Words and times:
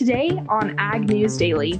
Today 0.00 0.30
on 0.48 0.78
Ag 0.78 1.10
News 1.10 1.36
Daily. 1.36 1.78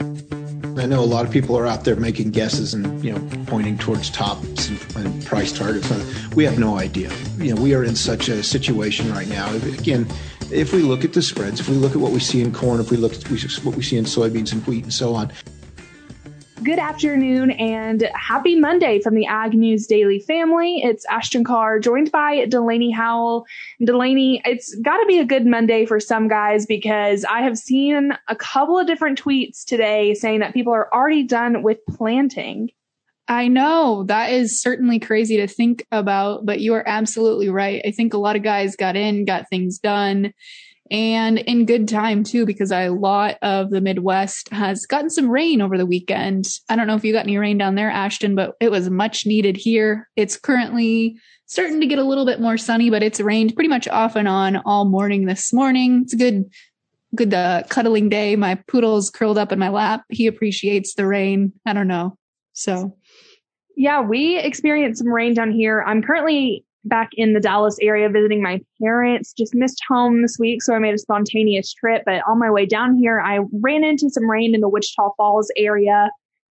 I 0.00 0.86
know 0.86 1.00
a 1.00 1.10
lot 1.10 1.26
of 1.26 1.32
people 1.32 1.58
are 1.58 1.66
out 1.66 1.82
there 1.82 1.96
making 1.96 2.30
guesses 2.30 2.74
and 2.74 3.04
you 3.04 3.12
know 3.12 3.44
pointing 3.46 3.76
towards 3.76 4.08
tops 4.08 4.68
and, 4.68 4.96
and 5.04 5.26
price 5.26 5.50
targets. 5.50 5.90
We 6.36 6.44
have 6.44 6.60
no 6.60 6.78
idea. 6.78 7.10
You 7.38 7.56
know, 7.56 7.60
we 7.60 7.74
are 7.74 7.82
in 7.82 7.96
such 7.96 8.28
a 8.28 8.44
situation 8.44 9.12
right 9.12 9.26
now. 9.26 9.52
Again, 9.52 10.06
if 10.52 10.72
we 10.72 10.82
look 10.82 11.04
at 11.04 11.12
the 11.12 11.20
spreads, 11.20 11.58
if 11.58 11.68
we 11.68 11.74
look 11.74 11.96
at 11.96 11.98
what 11.98 12.12
we 12.12 12.20
see 12.20 12.40
in 12.40 12.52
corn, 12.52 12.80
if 12.80 12.92
we 12.92 12.96
look 12.96 13.14
at 13.14 13.24
what 13.64 13.74
we 13.74 13.82
see 13.82 13.96
in 13.96 14.04
soybeans 14.04 14.52
and 14.52 14.64
wheat 14.68 14.84
and 14.84 14.92
so 14.92 15.16
on, 15.16 15.32
Good 16.62 16.80
afternoon 16.80 17.52
and 17.52 18.10
happy 18.14 18.56
Monday 18.56 19.00
from 19.00 19.14
the 19.14 19.26
Ag 19.26 19.54
News 19.54 19.86
Daily 19.86 20.18
family. 20.18 20.82
It's 20.82 21.06
Ashton 21.06 21.44
Carr 21.44 21.78
joined 21.78 22.10
by 22.10 22.46
Delaney 22.46 22.90
Howell. 22.90 23.46
Delaney, 23.80 24.42
it's 24.44 24.74
got 24.82 24.96
to 24.96 25.06
be 25.06 25.20
a 25.20 25.24
good 25.24 25.46
Monday 25.46 25.86
for 25.86 26.00
some 26.00 26.26
guys 26.26 26.66
because 26.66 27.24
I 27.24 27.42
have 27.42 27.56
seen 27.56 28.12
a 28.26 28.34
couple 28.34 28.76
of 28.76 28.88
different 28.88 29.22
tweets 29.22 29.64
today 29.64 30.14
saying 30.14 30.40
that 30.40 30.52
people 30.52 30.72
are 30.72 30.92
already 30.92 31.22
done 31.22 31.62
with 31.62 31.78
planting. 31.86 32.70
I 33.28 33.46
know 33.46 34.04
that 34.08 34.32
is 34.32 34.60
certainly 34.60 34.98
crazy 34.98 35.36
to 35.36 35.46
think 35.46 35.86
about, 35.92 36.44
but 36.44 36.60
you 36.60 36.74
are 36.74 36.88
absolutely 36.88 37.50
right. 37.50 37.80
I 37.86 37.92
think 37.92 38.14
a 38.14 38.18
lot 38.18 38.34
of 38.34 38.42
guys 38.42 38.74
got 38.74 38.96
in, 38.96 39.26
got 39.26 39.48
things 39.48 39.78
done 39.78 40.32
and 40.90 41.38
in 41.38 41.66
good 41.66 41.88
time 41.88 42.24
too, 42.24 42.46
because 42.46 42.72
a 42.72 42.88
lot 42.88 43.36
of 43.42 43.70
the 43.70 43.80
Midwest 43.80 44.48
has 44.52 44.86
gotten 44.86 45.10
some 45.10 45.30
rain 45.30 45.60
over 45.60 45.76
the 45.76 45.86
weekend. 45.86 46.46
I 46.68 46.76
don't 46.76 46.86
know 46.86 46.96
if 46.96 47.04
you 47.04 47.12
got 47.12 47.24
any 47.24 47.38
rain 47.38 47.58
down 47.58 47.74
there, 47.74 47.90
Ashton, 47.90 48.34
but 48.34 48.54
it 48.60 48.70
was 48.70 48.90
much 48.90 49.26
needed 49.26 49.56
here. 49.56 50.08
It's 50.16 50.38
currently 50.38 51.18
starting 51.46 51.80
to 51.80 51.86
get 51.86 51.98
a 51.98 52.04
little 52.04 52.26
bit 52.26 52.40
more 52.40 52.58
sunny, 52.58 52.90
but 52.90 53.02
it's 53.02 53.20
rained 53.20 53.54
pretty 53.54 53.68
much 53.68 53.88
off 53.88 54.16
and 54.16 54.28
on 54.28 54.56
all 54.64 54.84
morning 54.84 55.26
this 55.26 55.52
morning. 55.52 56.02
It's 56.04 56.14
a 56.14 56.18
good, 56.18 56.44
good 57.14 57.34
uh, 57.34 57.62
cuddling 57.68 58.08
day. 58.08 58.36
My 58.36 58.56
poodle's 58.66 59.10
curled 59.10 59.38
up 59.38 59.52
in 59.52 59.58
my 59.58 59.70
lap. 59.70 60.04
He 60.10 60.26
appreciates 60.26 60.94
the 60.94 61.06
rain. 61.06 61.52
I 61.64 61.72
don't 61.72 61.88
know. 61.88 62.16
So. 62.52 62.96
Yeah, 63.76 64.00
we 64.00 64.38
experienced 64.38 64.98
some 64.98 65.08
rain 65.08 65.34
down 65.34 65.52
here. 65.52 65.84
I'm 65.86 66.02
currently 66.02 66.64
back 66.84 67.10
in 67.14 67.34
the 67.34 67.40
Dallas 67.40 67.76
area 67.80 68.08
visiting 68.08 68.42
my 68.42 68.60
parents. 68.80 69.32
Just 69.32 69.54
missed 69.54 69.82
home 69.88 70.22
this 70.22 70.36
week, 70.38 70.62
so 70.62 70.74
I 70.74 70.78
made 70.78 70.94
a 70.94 70.98
spontaneous 70.98 71.72
trip. 71.72 72.02
But 72.06 72.22
on 72.26 72.38
my 72.38 72.50
way 72.50 72.66
down 72.66 72.96
here, 72.96 73.20
I 73.20 73.40
ran 73.52 73.84
into 73.84 74.10
some 74.10 74.28
rain 74.28 74.54
in 74.54 74.60
the 74.60 74.68
Wichita 74.68 75.10
Falls 75.16 75.50
area. 75.56 76.10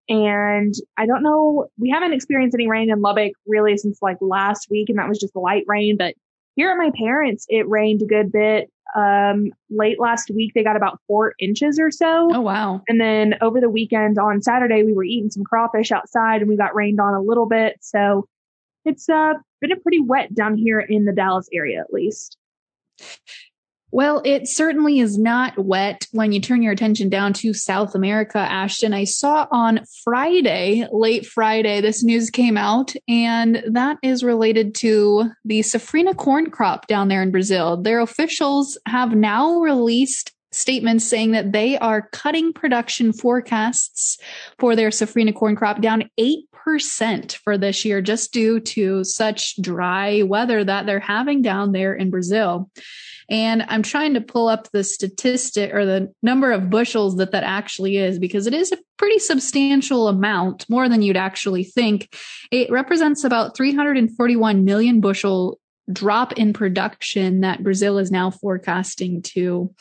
And 0.08 0.74
I 0.98 1.06
don't 1.06 1.22
know, 1.22 1.66
we 1.78 1.88
haven't 1.88 2.12
experienced 2.12 2.54
any 2.54 2.68
rain 2.68 2.90
in 2.90 3.00
Lubbock 3.00 3.32
really 3.46 3.76
since 3.78 3.98
like 4.02 4.18
last 4.20 4.66
week, 4.70 4.90
and 4.90 4.98
that 4.98 5.08
was 5.08 5.18
just 5.18 5.34
light 5.34 5.64
rain. 5.66 5.96
But 5.98 6.14
here 6.56 6.70
at 6.70 6.76
my 6.76 6.90
parents, 6.96 7.46
it 7.48 7.68
rained 7.68 8.02
a 8.02 8.06
good 8.06 8.30
bit. 8.30 8.70
Um, 8.94 9.46
late 9.70 9.98
last 9.98 10.30
week, 10.30 10.52
they 10.54 10.62
got 10.62 10.76
about 10.76 11.00
four 11.06 11.34
inches 11.40 11.80
or 11.80 11.90
so. 11.90 12.28
Oh, 12.32 12.40
wow. 12.42 12.82
And 12.86 13.00
then 13.00 13.34
over 13.40 13.60
the 13.60 13.70
weekend 13.70 14.18
on 14.18 14.40
Saturday, 14.42 14.84
we 14.84 14.92
were 14.92 15.04
eating 15.04 15.30
some 15.30 15.42
crawfish 15.42 15.90
outside 15.90 16.42
and 16.42 16.48
we 16.48 16.56
got 16.56 16.74
rained 16.74 17.00
on 17.00 17.14
a 17.14 17.20
little 17.20 17.46
bit. 17.46 17.78
So 17.80 18.28
it's 18.84 19.08
uh, 19.08 19.34
been 19.60 19.72
a 19.72 19.76
pretty 19.76 20.00
wet 20.00 20.34
down 20.34 20.56
here 20.56 20.80
in 20.80 21.04
the 21.04 21.12
Dallas 21.12 21.48
area, 21.52 21.80
at 21.80 21.92
least. 21.92 22.36
Well, 23.94 24.22
it 24.24 24.48
certainly 24.48 24.98
is 24.98 25.18
not 25.18 25.56
wet 25.56 26.08
when 26.10 26.32
you 26.32 26.40
turn 26.40 26.64
your 26.64 26.72
attention 26.72 27.08
down 27.08 27.32
to 27.34 27.54
South 27.54 27.94
America, 27.94 28.38
Ashton. 28.38 28.92
I 28.92 29.04
saw 29.04 29.46
on 29.52 29.84
Friday, 30.02 30.84
late 30.90 31.24
Friday, 31.24 31.80
this 31.80 32.02
news 32.02 32.28
came 32.28 32.56
out, 32.56 32.92
and 33.06 33.62
that 33.70 33.98
is 34.02 34.24
related 34.24 34.74
to 34.78 35.30
the 35.44 35.60
safrinha 35.60 36.16
corn 36.16 36.50
crop 36.50 36.88
down 36.88 37.06
there 37.06 37.22
in 37.22 37.30
Brazil. 37.30 37.80
Their 37.80 38.00
officials 38.00 38.76
have 38.88 39.14
now 39.14 39.60
released 39.60 40.32
statements 40.54 41.06
saying 41.06 41.32
that 41.32 41.52
they 41.52 41.76
are 41.78 42.08
cutting 42.12 42.52
production 42.52 43.12
forecasts 43.12 44.18
for 44.58 44.76
their 44.76 44.90
safrinha 44.90 45.34
corn 45.34 45.56
crop 45.56 45.80
down 45.80 46.08
8% 46.18 47.36
for 47.36 47.58
this 47.58 47.84
year 47.84 48.00
just 48.00 48.32
due 48.32 48.60
to 48.60 49.04
such 49.04 49.60
dry 49.60 50.22
weather 50.22 50.64
that 50.64 50.86
they're 50.86 51.00
having 51.00 51.42
down 51.42 51.72
there 51.72 51.94
in 51.94 52.10
Brazil. 52.10 52.70
And 53.30 53.64
I'm 53.68 53.82
trying 53.82 54.14
to 54.14 54.20
pull 54.20 54.48
up 54.48 54.70
the 54.70 54.84
statistic 54.84 55.74
or 55.74 55.86
the 55.86 56.12
number 56.22 56.52
of 56.52 56.70
bushels 56.70 57.16
that 57.16 57.32
that 57.32 57.44
actually 57.44 57.96
is 57.96 58.18
because 58.18 58.46
it 58.46 58.54
is 58.54 58.70
a 58.70 58.78
pretty 58.98 59.18
substantial 59.18 60.08
amount, 60.08 60.68
more 60.68 60.88
than 60.88 61.02
you'd 61.02 61.16
actually 61.16 61.64
think. 61.64 62.14
It 62.50 62.70
represents 62.70 63.24
about 63.24 63.56
341 63.56 64.64
million 64.64 65.00
bushel 65.00 65.58
drop 65.92 66.32
in 66.34 66.52
production 66.52 67.40
that 67.40 67.62
Brazil 67.62 67.98
is 67.98 68.10
now 68.10 68.30
forecasting 68.30 69.22
to 69.22 69.74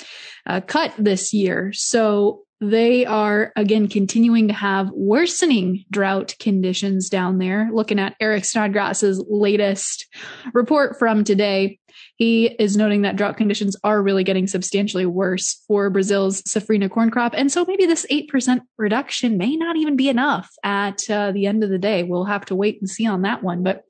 uh, 0.46 0.62
cut 0.62 0.94
this 0.98 1.34
year. 1.34 1.72
So 1.74 2.44
they 2.70 3.06
are 3.06 3.52
again 3.56 3.88
continuing 3.88 4.48
to 4.48 4.54
have 4.54 4.90
worsening 4.92 5.86
drought 5.92 6.36
conditions 6.40 7.10
down 7.10 7.38
there. 7.38 7.70
Looking 7.74 8.00
at 8.00 8.16
Eric 8.20 8.46
Snodgrass's 8.46 9.24
latest 9.28 10.08
report 10.54 10.98
from 10.98 11.24
today, 11.24 11.80
he 12.16 12.48
is 12.48 12.78
noting 12.78 13.02
that 13.02 13.16
drought 13.16 13.38
conditions 13.38 13.76
are 13.84 14.02
really 14.02 14.24
getting 14.24 14.48
substantially 14.48 15.06
worse 15.06 15.64
for 15.68 15.90
Brazil's 15.90 16.42
safrinha 16.44 16.90
corn 16.90 17.12
crop. 17.12 17.34
And 17.36 17.52
so 17.52 17.66
maybe 17.68 17.86
this 17.86 18.06
8% 18.10 18.62
reduction 18.78 19.38
may 19.38 19.56
not 19.56 19.76
even 19.76 19.96
be 19.96 20.10
enough 20.10 20.50
at 20.64 21.10
uh, 21.10 21.32
the 21.32 21.48
end 21.48 21.64
of 21.64 21.70
the 21.70 21.78
day. 21.78 22.04
We'll 22.04 22.26
have 22.26 22.46
to 22.46 22.56
wait 22.56 22.80
and 22.80 22.90
see 22.90 23.06
on 23.06 23.24
that 23.24 23.44
one. 23.44 23.64
But 23.64 23.84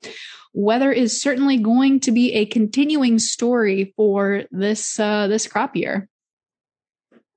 weather 0.52 0.92
is 0.92 1.20
certainly 1.20 1.58
going 1.58 2.00
to 2.00 2.12
be 2.12 2.32
a 2.32 2.46
continuing 2.46 3.18
story 3.18 3.92
for 3.96 4.44
this 4.50 4.98
uh, 4.98 5.26
this 5.26 5.46
crop 5.46 5.76
year. 5.76 6.08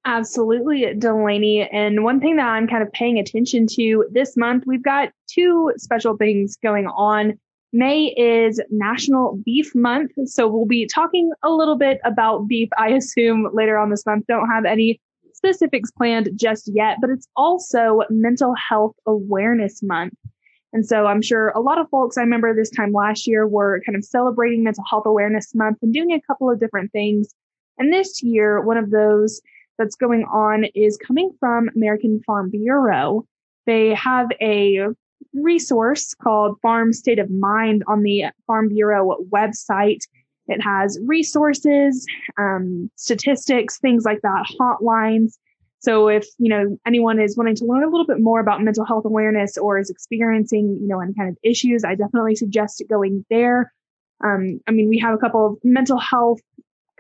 Absolutely, 0.08 0.94
Delaney. 0.94 1.68
And 1.70 2.02
one 2.02 2.22
thing 2.22 2.38
that 2.38 2.48
I'm 2.48 2.66
kind 2.66 2.82
of 2.82 2.90
paying 2.94 3.20
attention 3.20 3.68
to 3.76 4.06
this 4.10 4.38
month, 4.38 4.64
we've 4.66 4.82
got 4.82 5.10
two 5.30 5.74
special 5.76 6.16
things 6.16 6.56
going 6.64 6.88
on. 6.88 7.38
May 7.74 8.14
is 8.16 8.62
National 8.72 9.38
Beef 9.44 9.76
Month. 9.76 10.14
So 10.24 10.48
we'll 10.48 10.66
be 10.66 10.88
talking 10.88 11.32
a 11.44 11.50
little 11.50 11.76
bit 11.76 12.00
about 12.06 12.48
beef, 12.48 12.70
I 12.78 12.92
assume, 12.92 13.50
later 13.52 13.78
on 13.78 13.90
this 13.90 14.06
month. 14.06 14.26
Don't 14.30 14.48
have 14.48 14.64
any 14.64 15.02
specifics 15.34 15.92
planned 15.92 16.30
just 16.38 16.72
yet, 16.74 17.00
but 17.02 17.10
it's 17.10 17.28
also 17.36 18.04
Mental 18.10 18.56
Health 18.56 18.96
Awareness 19.06 19.84
Month. 19.84 20.14
And 20.72 20.86
so 20.86 21.06
I'm 21.06 21.22
sure 21.22 21.50
a 21.50 21.60
lot 21.60 21.80
of 21.80 21.90
folks 21.90 22.18
I 22.18 22.22
remember 22.22 22.56
this 22.56 22.72
time 22.72 22.94
last 22.94 23.28
year 23.28 23.46
were 23.46 23.82
kind 23.86 23.98
of 23.98 24.06
celebrating 24.06 24.64
Mental 24.64 24.86
Health 24.90 25.06
Awareness 25.06 25.54
Month 25.54 25.80
and 25.82 25.94
doing 25.94 26.14
a 26.14 26.22
couple 26.22 26.50
of 26.50 26.62
different 26.62 26.94
things. 26.94 27.28
And 27.78 27.92
this 27.92 28.24
year, 28.24 28.62
one 28.62 28.78
of 28.78 28.90
those 28.90 29.42
that's 29.78 29.96
going 29.96 30.24
on 30.26 30.66
is 30.76 30.98
coming 30.98 31.32
from 31.40 31.70
American 31.76 32.22
Farm 32.26 32.50
Bureau. 32.50 33.26
They 33.66 33.94
have 33.94 34.28
a 34.42 34.88
resource 35.34 36.14
called 36.14 36.60
Farm 36.62 36.94
State 36.94 37.20
of 37.20 37.30
Mind 37.30 37.84
on 37.88 38.04
the 38.04 38.26
Farm 38.46 38.70
Bureau 38.70 39.18
website. 39.32 40.02
It 40.48 40.62
has 40.62 40.98
resources, 41.06 42.06
um, 42.38 42.90
statistics, 42.96 43.80
things 43.80 44.06
like 44.06 44.22
that, 44.22 44.46
hotlines 44.60 45.34
so 45.80 46.08
if, 46.08 46.26
you 46.40 46.50
know, 46.50 46.78
anyone 46.86 47.20
is 47.20 47.38
wanting 47.38 47.56
to 47.56 47.66
learn 47.66 47.84
a 47.84 47.90
little 47.90 48.06
bit 48.06 48.20
more 48.20 48.40
about 48.40 48.62
mental 48.62 48.86
health 48.86 49.06
awareness 49.06 49.58
or 49.58 49.78
is 49.78 49.90
experiencing, 49.90 50.78
you 50.82 50.88
know, 50.88 51.00
any 51.00 51.14
kind 51.14 51.30
of 51.30 51.38
issues, 51.44 51.84
I 51.84 51.96
definitely 51.96 52.36
suggest 52.36 52.84
going 52.90 53.26
there. 53.30 53.72
Um, 54.24 54.60
I 54.68 54.72
mean, 54.72 54.90
we 54.90 54.98
have 55.00 55.14
a 55.14 55.18
couple 55.18 55.46
of 55.46 55.58
mental 55.64 56.00
health 56.00 56.40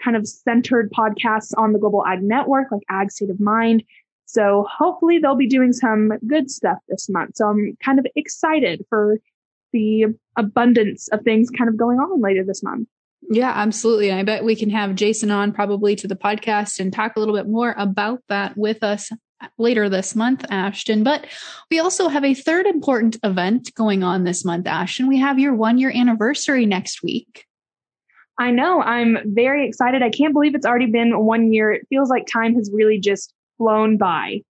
kind 0.07 0.15
of 0.15 0.25
centered 0.25 0.89
podcasts 0.91 1.51
on 1.57 1.73
the 1.73 1.79
Global 1.79 2.05
Ag 2.05 2.23
Network, 2.23 2.71
like 2.71 2.83
Ag 2.89 3.11
State 3.11 3.29
of 3.29 3.41
Mind. 3.41 3.83
So 4.25 4.65
hopefully 4.69 5.19
they'll 5.19 5.35
be 5.35 5.49
doing 5.49 5.73
some 5.73 6.13
good 6.25 6.49
stuff 6.49 6.77
this 6.87 7.09
month. 7.09 7.35
So 7.35 7.47
I'm 7.47 7.77
kind 7.83 7.99
of 7.99 8.07
excited 8.15 8.85
for 8.89 9.17
the 9.73 10.05
abundance 10.37 11.09
of 11.09 11.23
things 11.23 11.49
kind 11.49 11.69
of 11.69 11.75
going 11.75 11.99
on 11.99 12.21
later 12.21 12.45
this 12.45 12.63
month. 12.63 12.87
Yeah, 13.29 13.51
absolutely. 13.53 14.09
And 14.09 14.19
I 14.19 14.23
bet 14.23 14.45
we 14.45 14.55
can 14.55 14.69
have 14.69 14.95
Jason 14.95 15.29
on 15.29 15.51
probably 15.51 15.97
to 15.97 16.07
the 16.07 16.15
podcast 16.15 16.79
and 16.79 16.93
talk 16.93 17.17
a 17.17 17.19
little 17.19 17.35
bit 17.35 17.49
more 17.49 17.75
about 17.77 18.21
that 18.29 18.55
with 18.55 18.83
us 18.83 19.11
later 19.57 19.89
this 19.89 20.15
month, 20.15 20.45
Ashton. 20.49 21.03
But 21.03 21.25
we 21.69 21.79
also 21.79 22.07
have 22.07 22.23
a 22.23 22.33
third 22.33 22.65
important 22.65 23.17
event 23.23 23.73
going 23.75 24.03
on 24.03 24.23
this 24.23 24.45
month, 24.45 24.67
Ashton. 24.67 25.07
We 25.07 25.19
have 25.19 25.37
your 25.37 25.53
one 25.53 25.77
year 25.77 25.91
anniversary 25.93 26.65
next 26.65 27.03
week. 27.03 27.46
I 28.39 28.51
know. 28.51 28.81
I'm 28.81 29.17
very 29.25 29.67
excited. 29.67 30.03
I 30.03 30.09
can't 30.09 30.33
believe 30.33 30.53
it's 30.53 30.65
already 30.65 30.85
been 30.85 31.25
one 31.25 31.51
year. 31.51 31.71
It 31.71 31.87
feels 31.89 32.09
like 32.09 32.27
time 32.27 32.55
has 32.55 32.69
really 32.71 32.99
just 32.99 33.33
flown 33.57 33.97
by. 33.97 34.41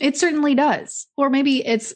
It 0.00 0.16
certainly 0.16 0.54
does. 0.54 1.06
Or 1.16 1.28
maybe 1.28 1.66
it's 1.66 1.94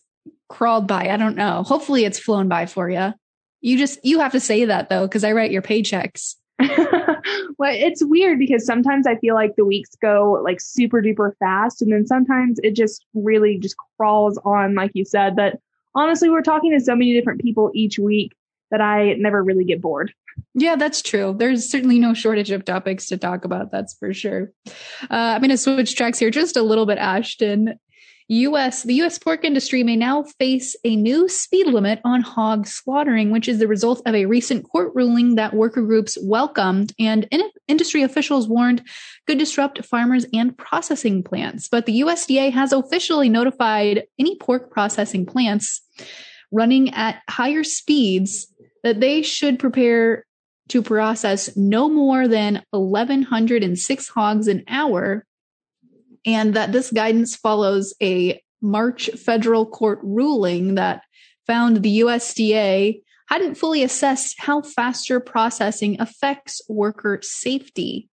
crawled 0.48 0.86
by. 0.86 1.08
I 1.08 1.16
don't 1.16 1.36
know. 1.36 1.62
Hopefully 1.62 2.04
it's 2.04 2.18
flown 2.18 2.48
by 2.48 2.66
for 2.66 2.90
you. 2.90 3.14
You 3.60 3.78
just 3.78 4.04
you 4.04 4.18
have 4.18 4.32
to 4.32 4.40
say 4.40 4.64
that 4.64 4.88
though, 4.88 5.06
because 5.06 5.22
I 5.22 5.32
write 5.32 5.52
your 5.52 5.62
paychecks. 5.62 6.34
well, 6.58 7.72
it's 7.72 8.04
weird 8.04 8.38
because 8.38 8.66
sometimes 8.66 9.06
I 9.06 9.16
feel 9.16 9.36
like 9.36 9.54
the 9.56 9.64
weeks 9.64 9.90
go 10.00 10.40
like 10.44 10.60
super 10.60 11.00
duper 11.00 11.36
fast, 11.38 11.80
and 11.80 11.92
then 11.92 12.06
sometimes 12.06 12.58
it 12.64 12.74
just 12.74 13.06
really 13.14 13.58
just 13.58 13.76
crawls 13.96 14.38
on, 14.44 14.74
like 14.74 14.90
you 14.94 15.04
said. 15.04 15.36
But 15.36 15.60
honestly, 15.94 16.28
we're 16.28 16.42
talking 16.42 16.72
to 16.72 16.80
so 16.80 16.96
many 16.96 17.14
different 17.14 17.40
people 17.40 17.70
each 17.72 18.00
week 18.00 18.32
that 18.72 18.80
I 18.80 19.14
never 19.18 19.44
really 19.44 19.64
get 19.64 19.80
bored. 19.80 20.12
Yeah, 20.54 20.76
that's 20.76 21.02
true. 21.02 21.36
There's 21.38 21.70
certainly 21.70 21.98
no 21.98 22.14
shortage 22.14 22.50
of 22.50 22.64
topics 22.64 23.06
to 23.08 23.18
talk 23.18 23.44
about. 23.44 23.70
That's 23.70 23.94
for 23.94 24.12
sure. 24.12 24.50
Uh, 25.02 25.36
I'm 25.36 25.40
going 25.40 25.50
to 25.50 25.58
switch 25.58 25.94
tracks 25.94 26.18
here 26.18 26.30
just 26.30 26.56
a 26.56 26.62
little 26.62 26.86
bit, 26.86 26.98
Ashton. 26.98 27.78
US, 28.28 28.84
the 28.84 28.94
US 29.02 29.18
pork 29.18 29.44
industry 29.44 29.82
may 29.82 29.96
now 29.96 30.22
face 30.22 30.74
a 30.84 30.96
new 30.96 31.28
speed 31.28 31.66
limit 31.66 32.00
on 32.04 32.22
hog 32.22 32.66
slaughtering, 32.66 33.30
which 33.30 33.46
is 33.46 33.58
the 33.58 33.68
result 33.68 34.00
of 34.06 34.14
a 34.14 34.24
recent 34.24 34.64
court 34.70 34.92
ruling 34.94 35.34
that 35.34 35.52
worker 35.52 35.82
groups 35.82 36.16
welcomed 36.22 36.94
and 36.98 37.28
in- 37.30 37.50
industry 37.68 38.02
officials 38.02 38.48
warned 38.48 38.82
could 39.26 39.38
disrupt 39.38 39.84
farmers 39.84 40.24
and 40.32 40.56
processing 40.56 41.22
plants. 41.22 41.68
But 41.68 41.84
the 41.84 42.00
USDA 42.00 42.52
has 42.52 42.72
officially 42.72 43.28
notified 43.28 44.04
any 44.18 44.36
pork 44.38 44.70
processing 44.70 45.26
plants 45.26 45.82
running 46.52 46.90
at 46.94 47.22
higher 47.28 47.64
speeds 47.64 48.51
that 48.82 49.00
they 49.00 49.22
should 49.22 49.58
prepare 49.58 50.24
to 50.68 50.82
process 50.82 51.56
no 51.56 51.88
more 51.88 52.28
than 52.28 52.62
1,106 52.70 54.08
hogs 54.08 54.48
an 54.48 54.64
hour, 54.68 55.26
and 56.24 56.54
that 56.54 56.72
this 56.72 56.90
guidance 56.90 57.36
follows 57.36 57.94
a 58.00 58.40
March 58.60 59.10
federal 59.10 59.66
court 59.66 59.98
ruling 60.02 60.76
that 60.76 61.02
found 61.46 61.82
the 61.82 62.00
USDA 62.00 63.02
hadn't 63.28 63.56
fully 63.56 63.82
assessed 63.82 64.36
how 64.38 64.62
faster 64.62 65.18
processing 65.18 66.00
affects 66.00 66.60
worker 66.68 67.18
safety. 67.22 68.08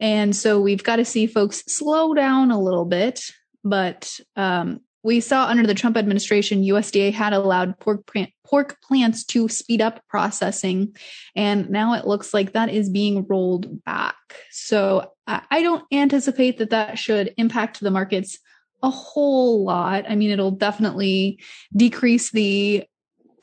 And 0.00 0.34
so 0.34 0.60
we've 0.60 0.84
got 0.84 0.96
to 0.96 1.04
see 1.04 1.26
folks 1.26 1.62
slow 1.66 2.14
down 2.14 2.50
a 2.50 2.60
little 2.60 2.84
bit, 2.84 3.20
but 3.64 4.18
um, 4.36 4.80
we 5.06 5.20
saw 5.20 5.46
under 5.46 5.64
the 5.64 5.72
Trump 5.72 5.96
administration, 5.96 6.64
USDA 6.64 7.12
had 7.12 7.32
allowed 7.32 7.78
pork, 7.78 8.10
pork 8.44 8.76
plants 8.82 9.22
to 9.26 9.48
speed 9.48 9.80
up 9.80 10.02
processing. 10.08 10.96
And 11.36 11.70
now 11.70 11.94
it 11.94 12.08
looks 12.08 12.34
like 12.34 12.52
that 12.52 12.70
is 12.70 12.90
being 12.90 13.24
rolled 13.28 13.84
back. 13.84 14.16
So 14.50 15.12
I 15.28 15.62
don't 15.62 15.84
anticipate 15.92 16.58
that 16.58 16.70
that 16.70 16.98
should 16.98 17.32
impact 17.36 17.80
the 17.80 17.92
markets 17.92 18.40
a 18.82 18.90
whole 18.90 19.64
lot. 19.64 20.04
I 20.08 20.16
mean, 20.16 20.30
it'll 20.30 20.50
definitely 20.50 21.38
decrease 21.74 22.32
the 22.32 22.84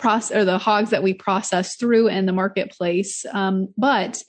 process 0.03 0.35
or 0.35 0.43
the 0.43 0.57
hogs 0.57 0.89
that 0.89 1.01
we 1.01 1.13
process 1.13 1.77
through 1.77 2.09
in 2.09 2.25
the 2.25 2.33
marketplace. 2.33 3.25
Um, 3.31 3.69
but 3.77 4.21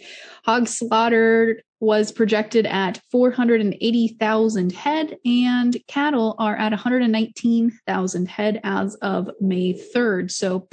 hog 0.44 0.68
slaughtered 0.68 1.64
was 1.80 2.12
projected 2.12 2.64
at 2.64 3.00
480,000 3.10 4.70
head, 4.70 5.16
and 5.24 5.76
cattle 5.88 6.36
are 6.38 6.54
at 6.54 6.70
119,000 6.70 8.28
head 8.28 8.60
as 8.62 8.94
of 9.02 9.28
May 9.40 9.74
3rd. 9.74 10.30
So 10.30 10.68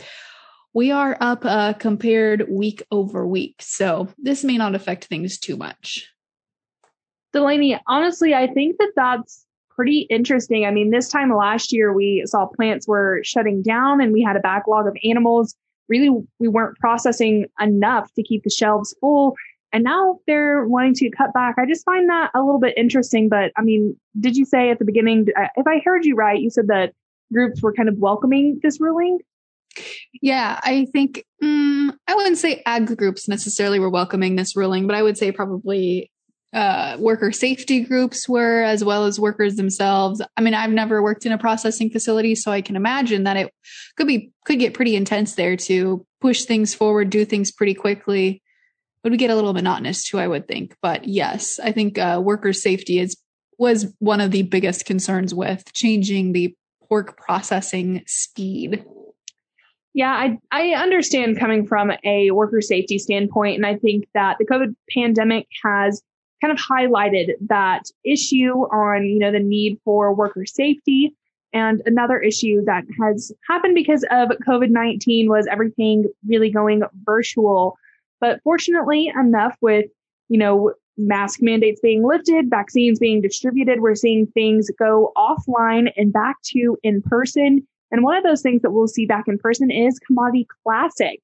we 0.72 0.92
are 0.92 1.18
up 1.20 1.46
uh, 1.46 1.74
compared 1.74 2.46
week 2.48 2.84
over 2.92 3.26
week. 3.26 3.56
So 3.60 4.08
this 4.20 4.44
may 4.44 4.58
not 4.60 4.76
affect 4.76 5.06
things 5.06 5.40
too 5.40 5.58
much. 5.58 6.08
Delaney, 7.34 7.80
honestly, 7.88 8.36
I 8.36 8.46
think 8.46 8.78
that 8.78 8.92
that's 8.96 9.48
pretty 9.82 10.02
interesting. 10.12 10.64
I 10.64 10.70
mean, 10.70 10.92
this 10.92 11.10
time 11.10 11.36
last 11.36 11.74
year, 11.74 11.92
we 11.92 12.22
saw 12.28 12.46
plants 12.46 12.88
were 12.88 13.20
shutting 13.24 13.64
down 13.64 14.00
and 14.00 14.14
we 14.14 14.22
had 14.22 14.36
a 14.36 14.40
backlog 14.40 14.86
of 14.86 14.96
animals. 15.04 15.56
Really, 15.90 16.12
we 16.38 16.48
weren't 16.48 16.78
processing 16.78 17.48
enough 17.60 18.14
to 18.14 18.22
keep 18.22 18.44
the 18.44 18.52
shelves 18.52 18.96
full. 19.02 19.36
And 19.74 19.84
now 19.84 20.20
they're 20.28 20.68
wanting 20.68 20.94
to 20.96 21.10
cut 21.10 21.34
back. 21.34 21.56
I 21.58 21.66
just 21.66 21.84
find 21.84 22.08
that 22.12 22.30
a 22.36 22.42
little 22.42 22.60
bit 22.60 22.78
interesting. 22.78 23.28
But 23.28 23.54
I 23.58 23.64
mean, 23.64 24.00
did 24.20 24.38
you 24.38 24.46
say 24.46 24.70
at 24.70 24.78
the 24.78 24.86
beginning, 24.86 25.26
if 25.56 25.66
I 25.66 25.82
heard 25.84 26.06
you 26.06 26.14
right, 26.14 26.40
you 26.40 26.52
said 26.52 26.68
that 26.68 26.94
groups 27.34 27.64
were 27.64 27.74
kind 27.74 27.90
of 27.90 27.98
welcoming 27.98 28.60
this 28.62 28.80
ruling? 28.80 29.18
Yeah, 30.22 30.60
I 30.62 30.86
think 30.94 31.26
um, 31.42 31.98
I 32.08 32.14
wouldn't 32.14 32.38
say 32.38 32.62
ag 32.68 32.96
groups 32.96 33.28
necessarily 33.28 33.80
were 33.80 33.90
welcoming 33.90 34.36
this 34.36 34.56
ruling, 34.56 34.86
but 34.86 34.96
I 34.96 35.02
would 35.02 35.18
say 35.18 35.32
probably 35.32 36.12
uh, 36.54 36.98
worker 37.00 37.32
safety 37.32 37.82
groups 37.82 38.28
were, 38.28 38.62
as 38.62 38.84
well 38.84 39.06
as 39.06 39.20
workers 39.20 39.56
themselves. 39.56 40.22
I 40.36 40.42
mean, 40.42 40.54
I've 40.54 40.72
never 40.72 41.02
worked 41.02 41.26
in 41.26 41.32
a 41.32 41.38
processing 41.38 41.90
facility, 41.90 42.36
so 42.36 42.52
I 42.52 42.62
can 42.62 42.76
imagine 42.76 43.24
that 43.24 43.38
it 43.38 43.54
could 43.96 44.08
be 44.08 44.32
could 44.46 44.60
get 44.60 44.74
pretty 44.74 44.96
intense 44.96 45.36
there 45.36 45.56
to 45.56 46.06
push 46.20 46.44
things 46.44 46.74
forward, 46.74 47.10
do 47.10 47.26
things 47.26 47.52
pretty 47.52 47.74
quickly 47.74 48.42
would 49.04 49.12
we 49.12 49.18
get 49.18 49.30
a 49.30 49.36
little 49.36 49.54
monotonous 49.54 50.04
too, 50.04 50.20
I 50.20 50.28
would 50.28 50.48
think. 50.48 50.76
But 50.82 51.06
yes, 51.06 51.60
I 51.60 51.72
think 51.72 51.98
uh, 51.98 52.22
worker 52.24 52.54
safety 52.54 53.00
is 53.00 53.18
was 53.58 53.94
one 54.00 54.22
of 54.22 54.32
the 54.32 54.44
biggest 54.44 54.86
concerns 54.86 55.34
with 55.36 55.72
changing 55.74 56.34
the 56.34 56.56
pork 56.88 57.18
processing 57.18 58.04
speed. 58.08 58.84
Yeah, 59.94 60.12
I 60.12 60.38
I 60.52 60.70
understand 60.70 61.40
coming 61.40 61.68
from 61.68 61.92
a 62.04 62.32
worker 62.32 62.62
safety 62.62 62.98
standpoint, 62.98 63.58
and 63.58 63.66
I 63.66 63.78
think 63.78 64.08
that 64.14 64.38
the 64.40 64.46
COVID 64.46 64.76
pandemic 64.96 65.48
has 65.64 66.02
kind 66.42 66.52
of 66.52 66.60
highlighted 66.60 67.34
that 67.48 67.84
issue 68.04 68.54
on 68.72 69.06
you 69.06 69.20
know 69.20 69.32
the 69.32 69.40
need 69.40 69.80
for 69.86 70.14
worker 70.14 70.46
safety. 70.46 71.16
And 71.54 71.82
another 71.86 72.18
issue 72.18 72.64
that 72.64 72.86
has 73.02 73.34
happened 73.50 73.76
because 73.76 74.06
of 74.10 74.30
COVID 74.48 74.70
19 74.70 75.30
was 75.30 75.48
everything 75.52 76.06
really 76.26 76.50
going 76.50 76.82
virtual 77.04 77.78
but 78.22 78.40
fortunately 78.44 79.12
enough 79.20 79.58
with, 79.60 79.88
you 80.30 80.38
know, 80.38 80.74
mask 80.96 81.42
mandates 81.42 81.82
being 81.82 82.08
lifted, 82.08 82.50
vaccines 82.50 83.00
being 83.00 83.20
distributed, 83.20 83.82
we're 83.82 83.96
seeing 83.96 84.28
things 84.28 84.70
go 84.78 85.12
offline 85.18 85.92
and 85.98 86.14
back 86.14 86.38
to 86.44 86.78
in 86.84 87.02
person. 87.02 87.68
And 87.90 88.04
one 88.04 88.16
of 88.16 88.24
those 88.24 88.42
things 88.42 88.62
that 88.62 88.72
we'll 88.72 88.88
see 88.88 89.06
back 89.06 89.28
in 89.28 89.38
person 89.38 89.72
is 89.72 90.00
Commodity 90.00 90.48
Classic. 90.64 91.20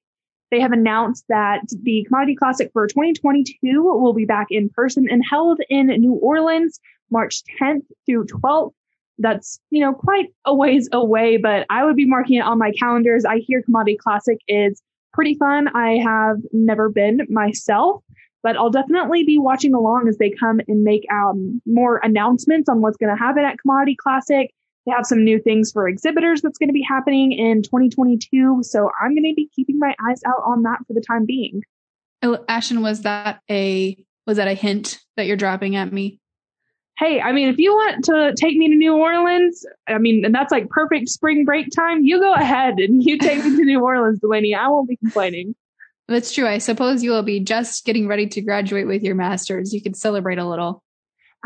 They 0.51 0.59
have 0.61 0.71
announced 0.71 1.25
that 1.29 1.61
the 1.83 2.03
Commodity 2.07 2.35
Classic 2.35 2.69
for 2.71 2.87
2022 2.87 3.81
will 3.81 4.13
be 4.13 4.25
back 4.25 4.47
in 4.49 4.69
person 4.69 5.07
and 5.09 5.23
held 5.29 5.59
in 5.69 5.87
New 5.87 6.13
Orleans 6.13 6.79
March 7.11 7.41
10th 7.61 7.83
through 8.05 8.25
12th. 8.25 8.73
That's, 9.19 9.59
you 9.71 9.81
know, 9.81 9.93
quite 9.93 10.27
a 10.45 10.53
ways 10.53 10.87
away, 10.91 11.37
but 11.37 11.65
I 11.69 11.83
would 11.83 11.95
be 11.95 12.05
marking 12.05 12.37
it 12.37 12.45
on 12.45 12.59
my 12.59 12.71
calendars. 12.71 13.25
I 13.25 13.37
hear 13.37 13.63
Commodity 13.63 13.97
Classic 13.97 14.37
is 14.47 14.81
pretty 15.11 15.35
fun. 15.35 15.69
I 15.69 15.97
have 15.97 16.37
never 16.53 16.89
been 16.89 17.21
myself, 17.27 18.03
but 18.43 18.55
I'll 18.55 18.69
definitely 18.69 19.23
be 19.23 19.39
watching 19.39 19.73
along 19.73 20.07
as 20.07 20.17
they 20.17 20.29
come 20.29 20.61
and 20.67 20.83
make 20.83 21.05
um, 21.11 21.61
more 21.65 21.99
announcements 22.03 22.69
on 22.69 22.81
what's 22.81 22.97
going 22.97 23.13
to 23.13 23.19
happen 23.19 23.43
at 23.43 23.59
Commodity 23.59 23.95
Classic. 23.95 24.51
They 24.87 24.93
have 24.93 25.05
some 25.05 25.23
new 25.23 25.39
things 25.39 25.71
for 25.71 25.87
exhibitors 25.87 26.41
that's 26.41 26.57
going 26.57 26.69
to 26.69 26.73
be 26.73 26.85
happening 26.87 27.31
in 27.31 27.61
2022. 27.61 28.61
So 28.63 28.89
I'm 28.99 29.11
going 29.11 29.23
to 29.23 29.35
be 29.35 29.49
keeping 29.55 29.77
my 29.77 29.93
eyes 30.09 30.21
out 30.25 30.41
on 30.43 30.63
that 30.63 30.79
for 30.87 30.93
the 30.93 31.03
time 31.05 31.25
being. 31.27 31.61
Oh, 32.23 32.43
Ashton, 32.47 32.81
was 32.81 33.03
that 33.03 33.41
a 33.51 34.03
was 34.25 34.37
that 34.37 34.47
a 34.47 34.55
hint 34.55 34.99
that 35.15 35.27
you're 35.27 35.37
dropping 35.37 35.75
at 35.75 35.93
me? 35.93 36.19
hey, 36.97 37.21
I 37.21 37.31
mean, 37.31 37.47
if 37.47 37.57
you 37.57 37.71
want 37.71 38.03
to 38.05 38.33
take 38.35 38.57
me 38.57 38.69
to 38.69 38.75
New 38.75 38.95
Orleans, 38.95 39.65
I 39.87 39.97
mean, 39.99 40.25
and 40.25 40.33
that's 40.33 40.51
like 40.51 40.69
perfect 40.69 41.09
spring 41.09 41.45
break 41.45 41.67
time, 41.75 42.03
you 42.03 42.19
go 42.19 42.33
ahead 42.33 42.79
and 42.79 43.03
you 43.03 43.17
take 43.17 43.43
me 43.43 43.55
to 43.55 43.63
New 43.63 43.81
Orleans, 43.81 44.19
Delaney. 44.19 44.55
I 44.55 44.67
won't 44.67 44.89
be 44.89 44.97
complaining. 44.97 45.55
That's 46.07 46.33
true. 46.33 46.47
I 46.47 46.57
suppose 46.57 47.03
you 47.03 47.11
will 47.11 47.23
be 47.23 47.41
just 47.41 47.85
getting 47.85 48.07
ready 48.07 48.27
to 48.27 48.41
graduate 48.41 48.87
with 48.87 49.03
your 49.03 49.15
master's. 49.15 49.73
You 49.73 49.81
could 49.81 49.95
celebrate 49.95 50.39
a 50.39 50.47
little. 50.47 50.83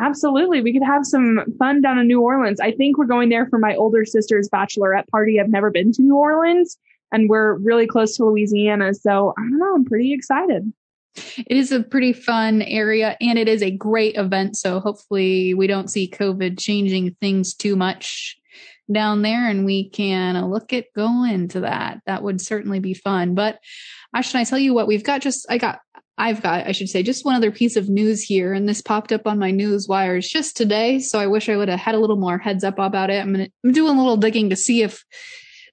Absolutely. 0.02 0.62
We 0.62 0.74
could 0.74 0.84
have 0.84 1.06
some 1.06 1.42
fun 1.60 1.82
down 1.82 2.00
in 2.00 2.08
New 2.08 2.22
Orleans. 2.22 2.60
I 2.60 2.72
think 2.72 2.98
we're 2.98 3.06
going 3.06 3.30
there 3.30 3.46
for 3.46 3.60
my 3.60 3.76
older 3.76 4.04
sister's 4.04 4.50
bachelorette 4.50 5.08
party. 5.10 5.40
I've 5.40 5.50
never 5.50 5.70
been 5.70 5.92
to 5.94 6.02
New 6.02 6.16
Orleans 6.16 6.78
and 7.12 7.30
we're 7.30 7.58
really 7.58 7.86
close 7.86 8.18
to 8.18 8.26
Louisiana. 8.26 8.96
So 8.96 9.34
I 9.38 9.42
don't 9.42 9.60
know. 9.60 9.76
I'm 9.76 9.86
pretty 9.86 10.12
excited. 10.14 10.74
It 11.16 11.58
is 11.58 11.72
a 11.72 11.84
pretty 11.84 12.14
fun 12.14 12.64
area 12.64 13.16
and 13.22 13.38
it 13.38 13.48
is 13.48 13.62
a 13.62 13.70
great 13.70 14.16
event. 14.16 14.58
So 14.58 14.80
hopefully 14.80 15.54
we 15.54 15.68
don't 15.68 15.92
see 15.92 16.10
COVID 16.10 16.58
changing 16.58 17.16
things 17.22 17.54
too 17.54 17.76
much 17.76 18.38
down 18.92 19.22
there 19.22 19.48
and 19.48 19.66
we 19.66 19.90
can 19.90 20.50
look 20.50 20.74
at 20.74 20.92
going 20.96 21.50
to 21.50 21.60
that. 21.62 22.00
That 22.08 22.24
would 22.24 22.42
certainly 22.42 22.80
be 22.80 22.94
fun. 22.96 23.36
But 23.36 23.60
Ashton, 24.16 24.42
I 24.42 24.46
tell 24.46 24.60
you 24.60 24.74
what, 24.74 24.88
we've 24.88 25.04
got 25.04 25.22
just, 25.22 25.46
I 25.50 25.58
got, 25.58 25.80
I've 26.22 26.44
got, 26.44 26.68
I 26.68 26.72
should 26.72 26.88
say, 26.88 27.02
just 27.02 27.26
one 27.26 27.34
other 27.34 27.52
piece 27.52 27.76
of 27.76 27.90
news 27.90 28.22
here. 28.22 28.54
And 28.54 28.70
this 28.70 28.80
popped 28.80 29.12
up 29.12 29.26
on 29.26 29.40
my 29.40 29.50
news 29.50 29.88
wires 29.88 30.28
just 30.28 30.56
today. 30.56 31.00
So 31.00 31.20
I 31.20 31.26
wish 31.26 31.50
I 31.50 31.58
would 31.58 31.68
have 31.68 31.80
had 31.80 31.96
a 31.96 32.00
little 32.00 32.16
more 32.16 32.38
heads 32.38 32.64
up 32.64 32.78
about 32.78 33.10
it. 33.10 33.20
I'm, 33.20 33.32
gonna, 33.32 33.48
I'm 33.64 33.72
doing 33.72 33.98
a 33.98 34.00
little 34.00 34.18
digging 34.18 34.52
to 34.52 34.56
see 34.56 34.84
if 34.84 35.04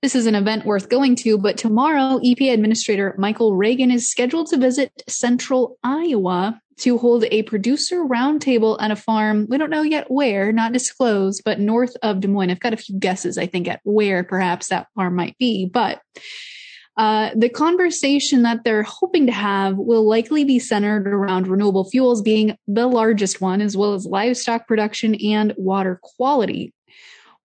this 0.01 0.15
is 0.15 0.25
an 0.25 0.35
event 0.35 0.65
worth 0.65 0.89
going 0.89 1.17
to, 1.17 1.37
but 1.37 1.59
tomorrow, 1.59 2.19
EPA 2.25 2.55
Administrator 2.55 3.15
Michael 3.19 3.57
Regan 3.57 3.91
is 3.91 4.11
scheduled 4.11 4.47
to 4.47 4.57
visit 4.57 5.03
central 5.07 5.77
Iowa 5.83 6.59
to 6.79 6.97
hold 6.97 7.25
a 7.25 7.43
producer 7.43 8.05
roundtable 8.05 8.81
at 8.81 8.91
a 8.91 8.97
farm. 8.97 9.47
We 9.51 9.59
don't 9.59 9.71
know 9.71 9.83
yet 9.83 10.11
where, 10.11 10.51
not 10.53 10.73
disclosed, 10.73 11.43
but 11.45 11.61
north 11.61 11.95
of 12.03 12.21
Des 12.21 12.29
Moines. 12.29 12.51
I've 12.51 12.61
got 12.61 12.73
a 12.73 12.79
few 12.79 12.99
guesses, 12.99 13.37
I 13.37 13.47
think, 13.47 13.69
at 13.69 13.81
where 13.83 14.25
perhaps 14.25 14.69
that 14.69 14.87
farm 14.95 15.17
might 15.17 15.37
be, 15.37 15.67
but 15.67 16.01
uh, 16.99 17.31
the 17.37 17.49
conversation 17.49 18.43
that 18.43 18.65
they're 18.65 18.83
hoping 18.83 19.27
to 19.27 19.33
have 19.33 19.77
will 19.77 20.03
likely 20.03 20.43
be 20.43 20.59
centered 20.59 21.07
around 21.07 21.47
renewable 21.47 21.89
fuels 21.89 22.21
being 22.21 22.57
the 22.67 22.89
largest 22.89 23.41
one, 23.41 23.61
as 23.61 23.77
well 23.77 23.95
as 23.95 24.05
livestock 24.05 24.67
production 24.67 25.15
and 25.15 25.55
water 25.57 26.01
quality. 26.03 26.75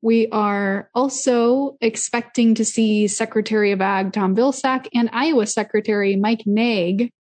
We 0.02 0.28
are 0.30 0.90
also 0.96 1.78
expecting 1.82 2.56
to 2.56 2.66
see 2.66 3.08
Secretary 3.08 3.72
of 3.72 3.80
Ag 3.80 4.12
Tom 4.12 4.36
Vilsack 4.36 4.88
and 4.92 5.08
Iowa 5.14 5.46
Secretary 5.46 6.16
Mike 6.16 6.42
Naig 6.48 7.12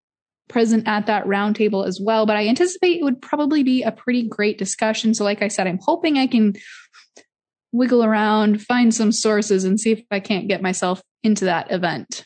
present 0.50 0.88
at 0.88 1.06
that 1.06 1.25
roundtable 1.25 1.88
as 1.88 2.02
well. 2.02 2.25
But 2.25 2.36
I 2.36 2.48
anticipate 2.48 3.00
it 3.00 3.04
would 3.04 3.22
probably 3.22 3.62
be 3.62 3.84
a 3.84 3.92
pretty 3.92 4.28
great 4.28 4.58
discussion. 4.58 5.13
So, 5.13 5.24
like 5.24 5.44
I 5.44 5.50
said, 5.50 5.68
I'm 5.68 5.80
hoping 5.84 6.18
I 6.18 6.25
can 6.25 6.54
wiggle 7.72 8.04
around, 8.04 8.63
find 8.63 8.94
some 8.94 9.12
sources, 9.12 9.66
and 9.66 9.80
see 9.80 9.92
if 9.92 10.04
I 10.10 10.20
can't 10.20 10.48
get 10.48 10.63
myself 10.63 11.00
into 11.24 11.46
that 11.46 11.72
event. 11.72 12.25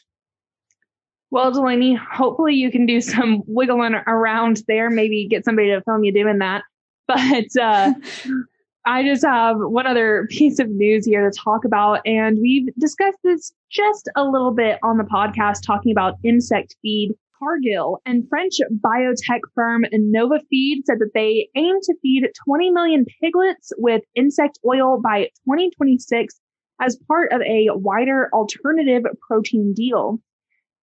Well, 1.30 1.52
Delaney, 1.52 1.96
hopefully 1.96 2.56
you 2.56 2.72
can 2.72 2.86
do 2.86 3.02
some 3.02 3.44
wiggling 3.48 3.96
around 4.08 4.64
there, 4.68 4.90
maybe 4.90 5.28
get 5.28 5.44
somebody 5.44 5.70
to 5.70 5.82
film 5.82 6.04
you 6.04 6.14
doing 6.14 6.40
that. 6.40 6.64
But 7.08 7.56
uh, 7.58 7.94
I 8.86 9.02
just 9.02 9.24
have 9.24 9.56
one 9.60 9.88
other 9.88 10.28
piece 10.30 10.60
of 10.60 10.70
news 10.70 11.06
here 11.06 11.30
to 11.30 11.38
talk 11.38 11.64
about, 11.64 12.02
and 12.06 12.38
we've 12.42 12.68
discussed 12.78 13.20
this 13.24 13.54
just 13.72 14.10
a 14.18 14.26
little 14.26 14.52
bit 14.52 14.78
on 14.84 14.98
the 14.98 15.06
podcast, 15.06 15.66
talking 15.66 15.94
about 15.94 16.16
insect 16.24 16.76
feed. 16.82 17.14
Cargill 17.40 18.02
and 18.06 18.28
French 18.30 18.56
biotech 18.84 19.42
firm 19.54 19.86
Innovafeed 19.94 20.82
said 20.86 21.00
that 21.00 21.12
they 21.14 21.48
aim 21.56 21.76
to 21.84 21.96
feed 22.02 22.28
20 22.46 22.72
million 22.72 23.06
piglets 23.22 23.72
with 23.78 24.02
insect 24.16 24.58
oil 24.66 25.00
by 25.00 25.26
2026 25.46 26.40
as 26.80 26.98
part 27.08 27.32
of 27.32 27.42
a 27.42 27.70
wider 27.74 28.30
alternative 28.34 29.04
protein 29.22 29.74
deal. 29.74 30.20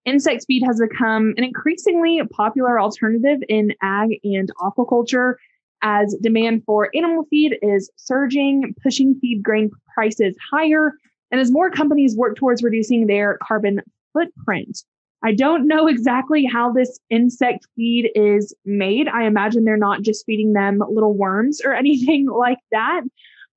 Insect 0.05 0.45
feed 0.47 0.63
has 0.65 0.81
become 0.81 1.35
an 1.37 1.45
increasingly 1.45 2.21
popular 2.31 2.79
alternative 2.79 3.39
in 3.49 3.73
ag 3.83 4.21
and 4.23 4.51
aquaculture 4.61 5.35
as 5.83 6.17
demand 6.21 6.63
for 6.65 6.91
animal 6.95 7.27
feed 7.31 7.59
is 7.63 7.91
surging, 7.97 8.75
pushing 8.83 9.15
feed 9.21 9.43
grain 9.43 9.71
prices 9.95 10.35
higher, 10.51 10.93
and 11.31 11.41
as 11.41 11.51
more 11.51 11.71
companies 11.71 12.17
work 12.17 12.37
towards 12.37 12.63
reducing 12.63 13.07
their 13.07 13.39
carbon 13.43 13.81
footprint. 14.13 14.83
I 15.23 15.35
don't 15.35 15.67
know 15.67 15.87
exactly 15.87 16.45
how 16.45 16.73
this 16.73 16.99
insect 17.09 17.67
feed 17.77 18.11
is 18.15 18.55
made. 18.65 19.09
I 19.09 19.25
imagine 19.25 19.65
they're 19.65 19.77
not 19.77 20.03
just 20.03 20.25
feeding 20.27 20.53
them 20.53 20.83
little 20.89 21.15
worms 21.15 21.61
or 21.65 21.75
anything 21.75 22.27
like 22.27 22.59
that. 22.73 23.03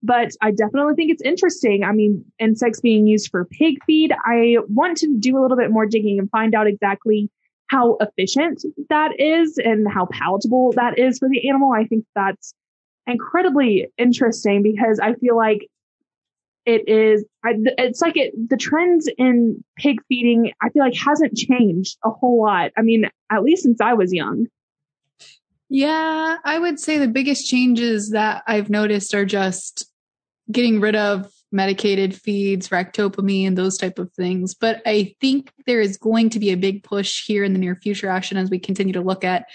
But 0.04 0.32
I 0.42 0.52
definitely 0.52 0.94
think 0.96 1.12
it's 1.12 1.22
interesting. 1.24 1.84
I 1.84 1.92
mean, 1.92 2.24
insects 2.40 2.82
being 2.82 3.08
used 3.08 3.30
for 3.32 3.46
pig 3.46 3.78
feed. 3.86 4.14
I 4.26 4.58
want 4.70 4.98
to 4.98 5.16
do 5.20 5.38
a 5.38 5.42
little 5.42 5.58
bit 5.58 5.72
more 5.72 5.86
digging 5.86 6.20
and 6.20 6.30
find 6.30 6.54
out 6.54 6.68
exactly 6.68 7.30
how 7.68 7.98
efficient 8.00 8.64
that 8.90 9.20
is 9.20 9.58
and 9.58 9.88
how 9.92 10.06
palatable 10.06 10.74
that 10.74 10.98
is 10.98 11.20
for 11.20 11.28
the 11.30 11.50
animal. 11.50 11.74
I 11.74 11.86
think 11.86 12.06
that's 12.16 12.54
incredibly 13.08 13.88
interesting 13.98 14.62
because 14.62 15.00
I 15.00 15.14
feel 15.16 15.36
like 15.36 15.68
it 16.68 16.88
is 16.88 17.26
it's 17.46 18.02
like 18.02 18.18
it 18.18 18.34
the 18.50 18.58
trends 18.58 19.10
in 19.18 19.64
pig 19.78 20.00
feeding 20.10 20.52
i 20.62 20.70
feel 20.70 20.84
like 20.84 20.96
hasn't 20.96 21.34
changed 21.36 21.98
a 22.04 22.10
whole 22.10 22.42
lot 22.42 22.72
i 22.78 22.82
mean 22.82 23.10
at 23.32 23.42
least 23.42 23.64
since 23.64 23.80
i 23.80 23.94
was 23.94 24.14
young 24.14 24.46
yeah 25.70 26.38
i 26.44 26.58
would 26.58 26.80
say 26.80 26.98
the 26.98 27.08
biggest 27.08 27.48
changes 27.48 28.12
that 28.12 28.44
i've 28.48 28.70
noticed 28.70 29.14
are 29.14 29.26
just 29.26 29.92
getting 30.52 30.80
rid 30.80 30.96
of 30.96 31.32
medicated 31.52 32.14
feeds 32.14 32.70
ractopamine 32.70 33.48
and 33.48 33.58
those 33.58 33.78
type 33.78 34.00
of 34.00 34.12
things 34.14 34.54
but 34.54 34.82
i 34.86 35.14
think 35.22 35.52
there 35.66 35.82
is 35.82 35.98
going 35.98 36.30
to 36.30 36.40
be 36.40 36.52
a 36.52 36.58
big 36.58 36.84
push 36.84 37.26
here 37.26 37.44
in 37.44 37.54
the 37.54 37.60
near 37.60 37.76
future 37.76 38.10
Ashton 38.10 38.38
as 38.38 38.50
we 38.50 38.60
continue 38.60 38.94
to 38.94 39.02
look 39.02 39.24
at 39.24 39.46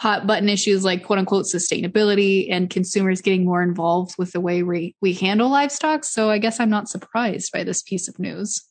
hot 0.00 0.26
button 0.26 0.48
issues 0.48 0.82
like 0.82 1.04
quote 1.04 1.18
unquote 1.18 1.44
sustainability 1.44 2.50
and 2.50 2.70
consumers 2.70 3.20
getting 3.20 3.44
more 3.44 3.62
involved 3.62 4.14
with 4.16 4.32
the 4.32 4.40
way 4.40 4.62
we, 4.62 4.96
we 5.02 5.12
handle 5.12 5.50
livestock. 5.50 6.04
So 6.04 6.30
I 6.30 6.38
guess 6.38 6.58
I'm 6.58 6.70
not 6.70 6.88
surprised 6.88 7.52
by 7.52 7.64
this 7.64 7.82
piece 7.82 8.08
of 8.08 8.18
news. 8.18 8.64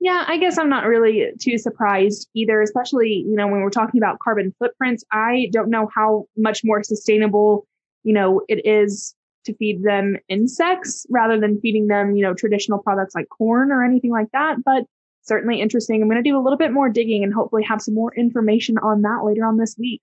Yeah, 0.00 0.24
I 0.28 0.38
guess 0.38 0.58
I'm 0.58 0.68
not 0.68 0.86
really 0.86 1.32
too 1.40 1.58
surprised 1.58 2.28
either, 2.34 2.62
especially, 2.62 3.24
you 3.26 3.34
know, 3.34 3.48
when 3.48 3.60
we're 3.62 3.70
talking 3.70 4.00
about 4.00 4.20
carbon 4.20 4.54
footprints. 4.58 5.04
I 5.10 5.48
don't 5.52 5.70
know 5.70 5.88
how 5.94 6.26
much 6.36 6.60
more 6.62 6.82
sustainable, 6.84 7.66
you 8.04 8.12
know, 8.12 8.42
it 8.48 8.64
is 8.64 9.16
to 9.44 9.54
feed 9.54 9.82
them 9.82 10.16
insects 10.28 11.04
rather 11.10 11.40
than 11.40 11.60
feeding 11.60 11.88
them, 11.88 12.14
you 12.14 12.22
know, 12.22 12.34
traditional 12.34 12.78
products 12.78 13.14
like 13.14 13.28
corn 13.28 13.72
or 13.72 13.84
anything 13.84 14.12
like 14.12 14.28
that. 14.32 14.58
But 14.64 14.84
certainly 15.22 15.60
interesting. 15.60 16.00
I'm 16.00 16.08
going 16.08 16.22
to 16.22 16.28
do 16.28 16.38
a 16.38 16.42
little 16.42 16.58
bit 16.58 16.72
more 16.72 16.88
digging 16.88 17.24
and 17.24 17.34
hopefully 17.34 17.64
have 17.64 17.82
some 17.82 17.94
more 17.94 18.14
information 18.14 18.78
on 18.78 19.02
that 19.02 19.24
later 19.24 19.44
on 19.44 19.56
this 19.56 19.74
week. 19.78 20.00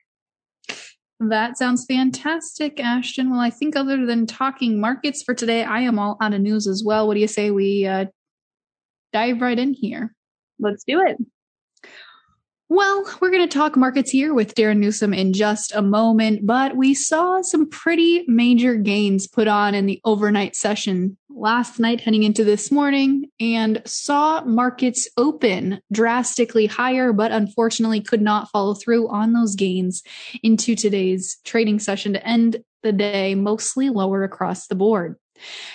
That 1.19 1.57
sounds 1.57 1.85
fantastic, 1.85 2.79
Ashton. 2.79 3.31
Well, 3.31 3.39
I 3.39 3.49
think 3.49 3.75
other 3.75 4.05
than 4.05 4.25
talking 4.25 4.79
markets 4.81 5.23
for 5.23 5.33
today, 5.33 5.63
I 5.63 5.79
am 5.79 5.97
all 5.97 6.17
out 6.21 6.33
of 6.33 6.41
news 6.41 6.67
as 6.67 6.83
well. 6.85 7.07
What 7.07 7.13
do 7.13 7.21
you 7.21 7.27
say 7.27 7.51
we 7.51 7.85
uh, 7.85 8.05
dive 9.15 9.39
right 9.39 9.57
in 9.57 9.73
here? 9.73 10.13
Let's 10.59 10.83
do 10.83 10.99
it. 10.99 11.15
Well, 12.67 13.05
we're 13.21 13.31
going 13.31 13.47
to 13.47 13.57
talk 13.57 13.77
markets 13.77 14.11
here 14.11 14.33
with 14.33 14.55
Darren 14.55 14.79
Newsom 14.79 15.13
in 15.13 15.31
just 15.31 15.73
a 15.73 15.81
moment, 15.81 16.45
but 16.45 16.75
we 16.75 16.93
saw 16.93 17.41
some 17.41 17.69
pretty 17.69 18.25
major 18.27 18.75
gains 18.75 19.25
put 19.25 19.47
on 19.47 19.73
in 19.73 19.85
the 19.85 20.01
overnight 20.03 20.57
session 20.57 21.15
last 21.29 21.79
night 21.79 22.01
heading 22.01 22.23
into 22.23 22.43
this 22.43 22.71
morning 22.73 23.25
and 23.39 23.81
saw 23.85 24.43
markets 24.43 25.07
open 25.15 25.79
drastically 25.93 26.65
higher, 26.65 27.13
but 27.13 27.31
unfortunately 27.31 28.01
could 28.01 28.21
not 28.21 28.49
follow 28.49 28.73
through 28.73 29.07
on 29.07 29.31
those 29.31 29.55
gains 29.55 30.03
into 30.43 30.75
today's 30.75 31.37
trading 31.45 31.79
session 31.79 32.11
to 32.11 32.27
end 32.27 32.57
the 32.83 32.91
day 32.91 33.33
mostly 33.33 33.89
lower 33.89 34.25
across 34.25 34.67
the 34.67 34.75
board. 34.75 35.15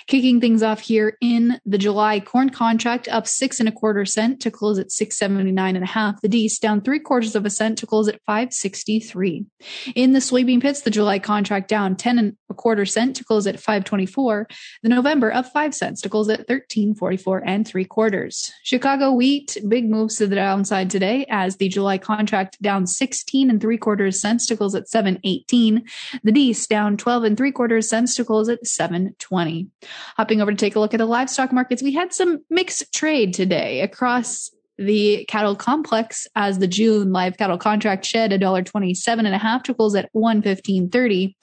Kicking 0.07 0.41
things 0.41 0.63
off 0.63 0.81
here 0.81 1.17
in 1.21 1.61
the 1.65 1.79
July 1.79 2.21
corn 2.21 2.51
contract 2.51 3.09
up 3.09 3.27
six 3.27 3.61
and 3.61 3.69
a 3.69 3.73
quarter 3.73 4.05
cent 4.05 4.41
to 4.41 4.51
close 4.51 4.79
at 4.79 4.91
679 4.91 5.77
and 5.77 5.85
a 5.85 5.89
half. 5.89 6.21
The 6.21 6.29
Dees 6.29 6.59
down 6.59 6.81
three 6.81 7.01
quarters 7.01 7.37
of 7.37 7.45
a 7.47 7.51
cent 7.51 7.79
to 7.79 7.87
close 7.87 8.09
at 8.09 8.21
563. 8.27 9.47
In 9.95 10.13
the 10.13 10.19
soybean 10.19 10.61
pits, 10.61 10.83
the 10.83 10.91
July 10.91 11.19
contract 11.19 11.69
down 11.69 11.97
10 11.97 12.19
and 12.19 12.37
a 12.51 12.55
quarter 12.55 12.85
cent 12.85 13.17
to 13.17 13.25
close 13.25 13.47
at 13.47 13.59
524. 13.59 14.49
The 14.83 14.89
November 14.89 15.33
up 15.33 15.47
five 15.53 15.75
cents 15.75 16.01
to 16.03 16.09
close 16.09 16.29
at 16.29 16.41
1344 16.41 17.43
and 17.47 17.67
three 17.67 17.85
quarters. 17.85 18.53
Chicago 18.63 19.13
wheat, 19.13 19.57
big 19.69 19.89
moves 19.89 20.17
to 20.17 20.27
the 20.27 20.37
downside 20.37 20.91
today 20.91 21.27
as 21.31 21.57
the 21.57 21.69
July 21.69 21.99
contract 21.99 22.61
down 22.61 22.87
16 22.87 23.49
and 23.49 23.61
three 23.61 23.79
quarters 23.79 24.21
cents 24.21 24.47
to 24.47 24.57
close 24.57 24.75
at 24.75 24.89
718. 24.89 25.85
The 26.25 26.33
Dees 26.33 26.67
down 26.67 26.97
12 26.97 27.25
and 27.25 27.37
three 27.37 27.53
quarters 27.53 27.89
cents 27.89 28.15
to 28.17 28.25
close 28.25 28.49
at 28.49 28.67
720. 28.67 29.69
Hopping 30.17 30.43
over 30.43 30.51
to 30.51 30.57
take 30.57 30.77
a 30.77 30.81
look 30.81 30.95
at 30.95 30.99
the 30.99 31.07
livestock 31.07 31.53
markets, 31.53 31.83
we 31.83 31.93
had 31.93 32.13
some 32.13 32.45
mixed 32.51 32.93
trade 32.93 33.33
today 33.33 33.81
across 33.81 34.51
the 34.81 35.27
cattle 35.27 35.55
complex 35.55 36.27
as 36.35 36.59
the 36.59 36.67
June 36.67 37.13
live 37.13 37.37
cattle 37.37 37.59
contract 37.59 38.05
shed 38.05 38.31
$1.27 38.31 39.07
and 39.19 39.29
a 39.29 39.39
half 39.39 39.63
to 39.65 39.75
close 39.75 39.95
at 39.95 40.09
one 40.13 40.41
fifteen 40.41 40.89
thirty. 40.89 41.37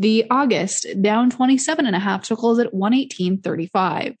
The 0.00 0.24
August 0.30 0.86
down 1.02 1.28
twenty 1.28 1.58
seven 1.58 1.84
and 1.84 1.94
a 1.94 1.98
half 1.98 2.24
to 2.24 2.36
close 2.36 2.58
at 2.58 2.72
one 2.72 2.94
eighteen 2.94 3.38
thirty 3.38 3.66
five. 3.66 4.14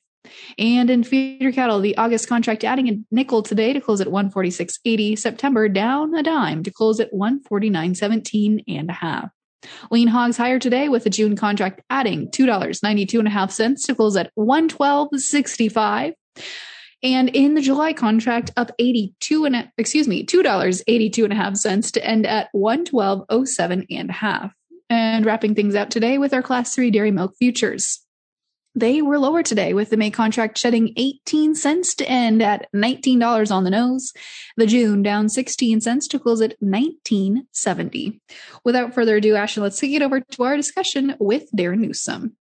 And 0.58 0.90
in 0.90 1.02
feeder 1.02 1.50
cattle, 1.52 1.80
the 1.80 1.96
August 1.96 2.28
contract 2.28 2.64
adding 2.64 2.88
a 2.90 3.00
nickel 3.10 3.42
today 3.42 3.72
to 3.72 3.80
close 3.80 4.02
at 4.02 4.08
146.80. 4.08 5.18
September 5.18 5.66
down 5.70 6.14
a 6.14 6.22
dime 6.22 6.62
to 6.64 6.70
close 6.70 7.00
at 7.00 7.10
149.17 7.14 8.62
and 8.68 8.90
a 8.90 8.92
half. 8.92 9.30
Lean 9.90 10.08
hogs 10.08 10.36
higher 10.36 10.58
today 10.58 10.90
with 10.90 11.04
the 11.04 11.10
June 11.10 11.36
contract 11.36 11.80
adding 11.88 12.28
$2.92.5 12.28 13.86
to 13.86 13.94
close 13.94 14.16
at 14.16 14.30
112.65. 14.38 16.12
And 17.02 17.30
in 17.30 17.54
the 17.54 17.62
July 17.62 17.94
contract, 17.94 18.50
up 18.58 18.72
82 18.78 19.46
and 19.46 19.70
excuse 19.78 20.06
me, 20.06 20.26
$2.82 20.26 21.24
and 21.24 21.32
a 21.32 21.36
half 21.36 21.54
to 21.92 22.06
end 22.06 22.26
at 22.26 22.50
112.07 22.54 23.86
and 23.88 24.10
a 24.10 24.12
half. 24.12 24.52
And 24.90 25.24
wrapping 25.24 25.54
things 25.54 25.74
out 25.74 25.90
today 25.90 26.18
with 26.18 26.34
our 26.34 26.42
class 26.42 26.74
three 26.74 26.90
dairy 26.90 27.12
milk 27.12 27.34
futures. 27.38 28.00
They 28.74 29.02
were 29.02 29.18
lower 29.18 29.42
today 29.42 29.74
with 29.74 29.90
the 29.90 29.96
May 29.96 30.10
contract 30.10 30.56
shedding 30.56 30.92
18 30.96 31.54
cents 31.54 31.94
to 31.96 32.08
end 32.08 32.40
at 32.40 32.68
$19 32.74 33.50
on 33.50 33.64
the 33.64 33.70
nose. 33.70 34.12
The 34.56 34.66
June 34.66 35.02
down 35.02 35.28
16 35.28 35.80
cents 35.80 36.06
to 36.08 36.18
close 36.18 36.40
at 36.40 36.60
19.70. 36.60 38.20
Without 38.64 38.94
further 38.94 39.16
ado, 39.16 39.34
Ashley, 39.34 39.62
let's 39.64 39.80
take 39.80 39.92
it 39.92 40.02
over 40.02 40.20
to 40.20 40.42
our 40.44 40.56
discussion 40.56 41.16
with 41.18 41.50
Darren 41.56 41.78
Newsom. 41.78 42.36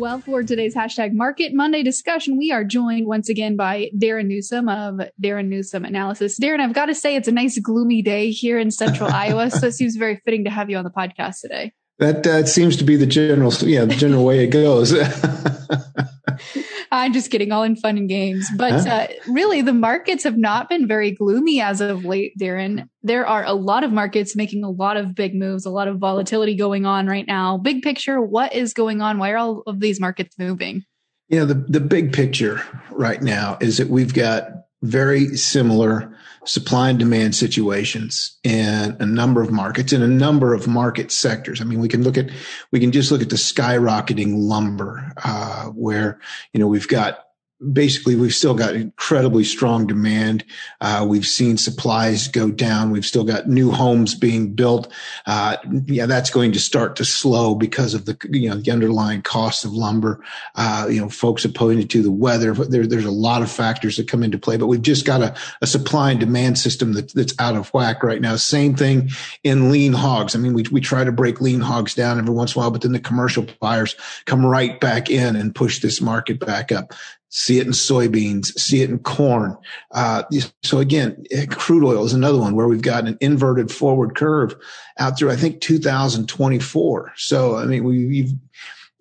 Well, 0.00 0.22
for 0.22 0.42
today's 0.42 0.74
hashtag 0.74 1.12
Market 1.12 1.52
Monday 1.52 1.82
discussion, 1.82 2.38
we 2.38 2.50
are 2.52 2.64
joined 2.64 3.06
once 3.06 3.28
again 3.28 3.54
by 3.54 3.90
Darren 3.94 4.28
Newsom 4.28 4.66
of 4.66 4.98
Darren 5.22 5.48
Newsom 5.48 5.84
Analysis. 5.84 6.40
Darren, 6.40 6.60
I've 6.60 6.72
got 6.72 6.86
to 6.86 6.94
say, 6.94 7.16
it's 7.16 7.28
a 7.28 7.32
nice 7.32 7.58
gloomy 7.58 8.00
day 8.00 8.30
here 8.30 8.58
in 8.58 8.70
central 8.70 9.10
Iowa, 9.12 9.50
so 9.50 9.66
it 9.66 9.72
seems 9.72 9.96
very 9.96 10.16
fitting 10.24 10.44
to 10.44 10.50
have 10.50 10.70
you 10.70 10.78
on 10.78 10.84
the 10.84 10.90
podcast 10.90 11.42
today. 11.42 11.74
That 11.98 12.26
uh, 12.26 12.46
seems 12.46 12.78
to 12.78 12.84
be 12.84 12.96
the 12.96 13.04
general, 13.04 13.52
yeah, 13.60 13.84
the 13.84 13.94
general 13.94 14.24
way 14.24 14.42
it 14.42 14.46
goes. 14.46 14.94
I'm 16.92 17.12
just 17.12 17.30
kidding, 17.30 17.52
all 17.52 17.62
in 17.62 17.76
fun 17.76 17.96
and 17.96 18.08
games. 18.08 18.48
But 18.56 18.86
uh, 18.86 19.06
really, 19.28 19.62
the 19.62 19.72
markets 19.72 20.24
have 20.24 20.36
not 20.36 20.68
been 20.68 20.88
very 20.88 21.12
gloomy 21.12 21.60
as 21.60 21.80
of 21.80 22.04
late, 22.04 22.36
Darren. 22.38 22.88
There 23.02 23.26
are 23.26 23.44
a 23.44 23.52
lot 23.52 23.84
of 23.84 23.92
markets 23.92 24.34
making 24.34 24.64
a 24.64 24.70
lot 24.70 24.96
of 24.96 25.14
big 25.14 25.34
moves, 25.34 25.64
a 25.64 25.70
lot 25.70 25.88
of 25.88 25.98
volatility 25.98 26.56
going 26.56 26.86
on 26.86 27.06
right 27.06 27.26
now. 27.26 27.58
Big 27.58 27.82
picture, 27.82 28.20
what 28.20 28.54
is 28.54 28.74
going 28.74 29.00
on? 29.00 29.18
Why 29.18 29.30
are 29.30 29.38
all 29.38 29.62
of 29.66 29.80
these 29.80 30.00
markets 30.00 30.36
moving? 30.38 30.82
You 31.28 31.40
know, 31.40 31.46
the, 31.46 31.54
the 31.54 31.80
big 31.80 32.12
picture 32.12 32.60
right 32.90 33.22
now 33.22 33.56
is 33.60 33.76
that 33.76 33.88
we've 33.88 34.12
got 34.12 34.48
very 34.82 35.36
similar 35.36 36.16
supply 36.44 36.90
and 36.90 36.98
demand 36.98 37.34
situations 37.34 38.38
in 38.42 38.96
a 38.98 39.06
number 39.06 39.42
of 39.42 39.50
markets 39.50 39.92
in 39.92 40.02
a 40.02 40.08
number 40.08 40.54
of 40.54 40.66
market 40.66 41.12
sectors. 41.12 41.60
I 41.60 41.64
mean, 41.64 41.80
we 41.80 41.88
can 41.88 42.02
look 42.02 42.16
at, 42.16 42.30
we 42.72 42.80
can 42.80 42.92
just 42.92 43.10
look 43.10 43.22
at 43.22 43.30
the 43.30 43.36
skyrocketing 43.36 44.32
lumber, 44.34 45.12
uh, 45.22 45.66
where, 45.66 46.18
you 46.52 46.60
know, 46.60 46.66
we've 46.66 46.88
got 46.88 47.29
basically 47.72 48.16
we've 48.16 48.34
still 48.34 48.54
got 48.54 48.74
incredibly 48.74 49.44
strong 49.44 49.86
demand. 49.86 50.44
Uh, 50.80 51.06
we've 51.08 51.26
seen 51.26 51.56
supplies 51.56 52.28
go 52.28 52.50
down. 52.50 52.90
We've 52.90 53.04
still 53.04 53.24
got 53.24 53.48
new 53.48 53.70
homes 53.70 54.14
being 54.14 54.54
built. 54.54 54.92
Uh, 55.26 55.56
yeah, 55.86 56.06
that's 56.06 56.30
going 56.30 56.52
to 56.52 56.60
start 56.60 56.96
to 56.96 57.04
slow 57.04 57.54
because 57.54 57.94
of 57.94 58.06
the 58.06 58.16
you 58.30 58.48
know 58.48 58.56
the 58.56 58.70
underlying 58.70 59.22
cost 59.22 59.64
of 59.64 59.72
lumber. 59.72 60.24
Uh, 60.54 60.86
you 60.90 61.00
know, 61.00 61.08
folks 61.08 61.42
have 61.42 61.54
pointed 61.54 61.90
to 61.90 62.02
the 62.02 62.10
weather. 62.10 62.54
There, 62.54 62.86
there's 62.86 63.04
a 63.04 63.10
lot 63.10 63.42
of 63.42 63.50
factors 63.50 63.96
that 63.96 64.08
come 64.08 64.22
into 64.22 64.38
play, 64.38 64.56
but 64.56 64.66
we've 64.66 64.82
just 64.82 65.04
got 65.04 65.20
a, 65.20 65.34
a 65.60 65.66
supply 65.66 66.12
and 66.12 66.20
demand 66.20 66.58
system 66.58 66.94
that, 66.94 67.12
that's 67.14 67.34
out 67.38 67.56
of 67.56 67.68
whack 67.74 68.02
right 68.02 68.20
now. 68.20 68.36
Same 68.36 68.74
thing 68.74 69.10
in 69.44 69.70
lean 69.70 69.92
hogs. 69.92 70.34
I 70.34 70.38
mean, 70.38 70.54
we 70.54 70.64
we 70.70 70.80
try 70.80 71.04
to 71.04 71.12
break 71.12 71.40
lean 71.40 71.60
hogs 71.60 71.94
down 71.94 72.18
every 72.18 72.34
once 72.34 72.54
in 72.54 72.58
a 72.58 72.62
while, 72.62 72.70
but 72.70 72.82
then 72.82 72.92
the 72.92 73.00
commercial 73.00 73.46
buyers 73.60 73.96
come 74.24 74.46
right 74.46 74.80
back 74.80 75.10
in 75.10 75.36
and 75.36 75.54
push 75.54 75.80
this 75.80 76.00
market 76.00 76.40
back 76.40 76.72
up 76.72 76.94
see 77.30 77.58
it 77.58 77.66
in 77.66 77.72
soybeans, 77.72 78.46
see 78.58 78.82
it 78.82 78.90
in 78.90 78.98
corn. 78.98 79.56
Uh, 79.92 80.24
so 80.62 80.78
again, 80.78 81.24
eh, 81.30 81.46
crude 81.46 81.84
oil 81.84 82.04
is 82.04 82.12
another 82.12 82.38
one 82.38 82.54
where 82.54 82.68
we've 82.68 82.82
got 82.82 83.06
an 83.06 83.16
inverted 83.20 83.70
forward 83.70 84.16
curve 84.16 84.54
out 84.98 85.16
through, 85.16 85.30
I 85.30 85.36
think 85.36 85.60
2024. 85.60 87.12
So, 87.16 87.56
I 87.56 87.64
mean, 87.66 87.84
we, 87.84 88.34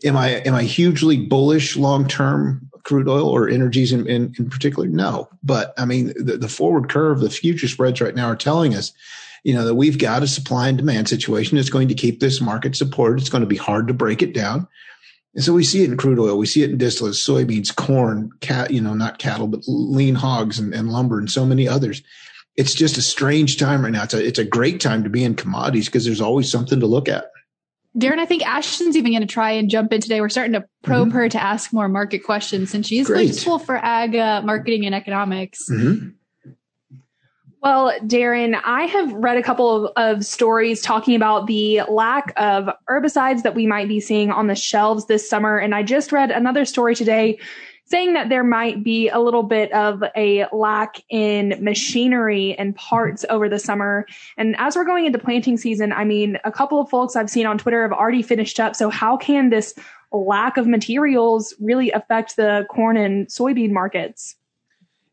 am 0.06 0.16
I, 0.16 0.30
am 0.46 0.54
I 0.54 0.64
hugely 0.64 1.18
bullish 1.18 1.76
long-term 1.76 2.70
crude 2.84 3.08
oil 3.08 3.28
or 3.28 3.50
energies 3.50 3.92
in, 3.92 4.08
in, 4.08 4.34
in 4.38 4.50
particular? 4.50 4.88
No, 4.88 5.28
but 5.44 5.74
I 5.78 5.86
mean, 5.86 6.14
the, 6.16 6.38
the 6.38 6.50
forward 6.50 6.90
curve, 6.90 7.20
the 7.20 7.32
future 7.32 7.68
spreads 7.68 8.00
right 8.00 8.16
now 8.16 8.28
are 8.28 8.36
telling 8.36 8.76
us 8.76 8.94
you 9.44 9.54
know, 9.54 9.66
that 9.66 9.76
we've 9.76 9.98
got 9.98 10.22
a 10.22 10.28
supply 10.28 10.68
and 10.68 10.78
demand 10.78 11.08
situation 11.08 11.56
that's 11.56 11.70
going 11.70 11.88
to 11.88 11.94
keep 11.94 12.20
this 12.20 12.42
market 12.42 12.76
supported. 12.76 13.22
It's 13.22 13.30
going 13.30 13.42
to 13.42 13.48
be 13.48 13.56
hard 13.56 13.88
to 13.88 13.94
break 13.94 14.22
it 14.22 14.34
down. 14.34 14.68
And 15.36 15.44
so 15.44 15.54
we 15.54 15.64
see 15.64 15.84
it 15.84 15.90
in 15.90 15.98
crude 15.98 16.20
oil, 16.20 16.38
we 16.38 16.48
see 16.48 16.64
it 16.64 16.72
in 16.72 16.78
distillates, 16.78 17.26
soybeans, 17.26 17.76
corn, 17.76 18.32
cat, 18.42 18.72
you 18.72 18.82
know, 18.82 18.94
not 18.94 19.20
cattle, 19.20 19.48
but 19.48 19.62
lean 19.68 20.16
hogs 20.16 20.58
and, 20.58 20.74
and 20.74 20.90
lumber 20.90 21.20
and 21.20 21.30
so 21.30 21.46
many 21.46 21.68
others. 21.68 22.02
It's 22.56 22.74
just 22.74 22.98
a 22.98 23.02
strange 23.02 23.58
time 23.58 23.84
right 23.84 23.92
now. 23.92 24.04
It's 24.04 24.14
a, 24.14 24.26
it's 24.26 24.40
a 24.40 24.44
great 24.44 24.82
time 24.82 25.04
to 25.04 25.10
be 25.10 25.24
in 25.24 25.36
commodities 25.36 25.86
because 25.86 26.04
there's 26.04 26.20
always 26.20 26.52
something 26.52 26.80
to 26.80 26.88
look 26.88 27.08
at. 27.08 27.26
Darren, 27.98 28.20
I 28.20 28.26
think 28.26 28.46
Ashton's 28.46 28.96
even 28.96 29.12
going 29.12 29.22
to 29.22 29.28
try 29.28 29.52
and 29.52 29.70
jump 29.70 29.94
in 29.94 30.02
today. 30.02 30.22
We're 30.22 30.30
starting 30.30 30.54
to 30.54 30.66
probe 30.84 31.10
mm-hmm. 31.10 31.18
her 31.18 31.30
to 31.30 31.42
ask 31.42 31.74
more 31.74 31.88
market 31.88 32.20
questions 32.20 32.70
since 32.70 32.88
she's 32.88 33.08
Great. 33.08 33.28
useful 33.28 33.60
for 33.60 33.78
ag 33.78 34.16
uh, 34.16 34.42
marketing 34.44 34.86
and 34.86 34.94
economics. 34.94 35.70
Mm-hmm. 35.70 36.10
Well, 37.62 37.92
Darren, 38.04 38.60
I 38.64 38.84
have 38.84 39.12
read 39.14 39.36
a 39.36 39.44
couple 39.44 39.88
of, 39.88 39.92
of, 39.98 40.26
stories 40.26 40.82
talking 40.82 41.14
about 41.14 41.48
the 41.48 41.82
lack 41.90 42.32
of 42.38 42.70
herbicides 42.90 43.44
that 43.44 43.54
we 43.54 43.68
might 43.68 43.90
be 43.90 44.00
seeing 44.00 44.32
on 44.32 44.48
the 44.48 44.56
shelves 44.56 45.08
this 45.08 45.30
summer. 45.30 45.58
And 45.58 45.76
I 45.76 45.84
just 45.84 46.14
read 46.14 46.32
another 46.32 46.64
story 46.64 46.96
today 46.96 47.38
saying 47.84 48.14
that 48.14 48.30
there 48.30 48.46
might 48.46 48.82
be 48.82 49.10
a 49.10 49.20
little 49.20 49.44
bit 49.44 49.72
of 49.74 50.02
a 50.16 50.46
lack 50.54 51.02
in 51.10 51.58
machinery 51.60 52.56
and 52.58 52.76
parts 52.78 53.26
over 53.30 53.50
the 53.50 53.60
summer. 53.60 54.06
And 54.38 54.56
as 54.58 54.78
we're 54.78 54.86
going 54.86 55.06
into 55.06 55.20
planting 55.20 55.58
season, 55.58 55.92
I 55.92 56.06
mean, 56.06 56.38
a 56.46 56.52
couple 56.54 56.80
of 56.80 56.90
folks 56.90 57.18
I've 57.18 57.30
seen 57.30 57.46
on 57.46 57.58
Twitter 57.58 57.82
have 57.82 57.92
already 57.92 58.22
finished 58.22 58.60
up. 58.60 58.76
So 58.76 58.90
how 58.90 59.18
can 59.18 59.50
this 59.50 59.74
lack 60.14 60.56
of 60.56 60.66
materials 60.66 61.54
really 61.60 61.92
affect 61.92 62.38
the 62.38 62.66
corn 62.70 62.96
and 62.96 63.28
soybean 63.28 63.72
markets? 63.72 64.36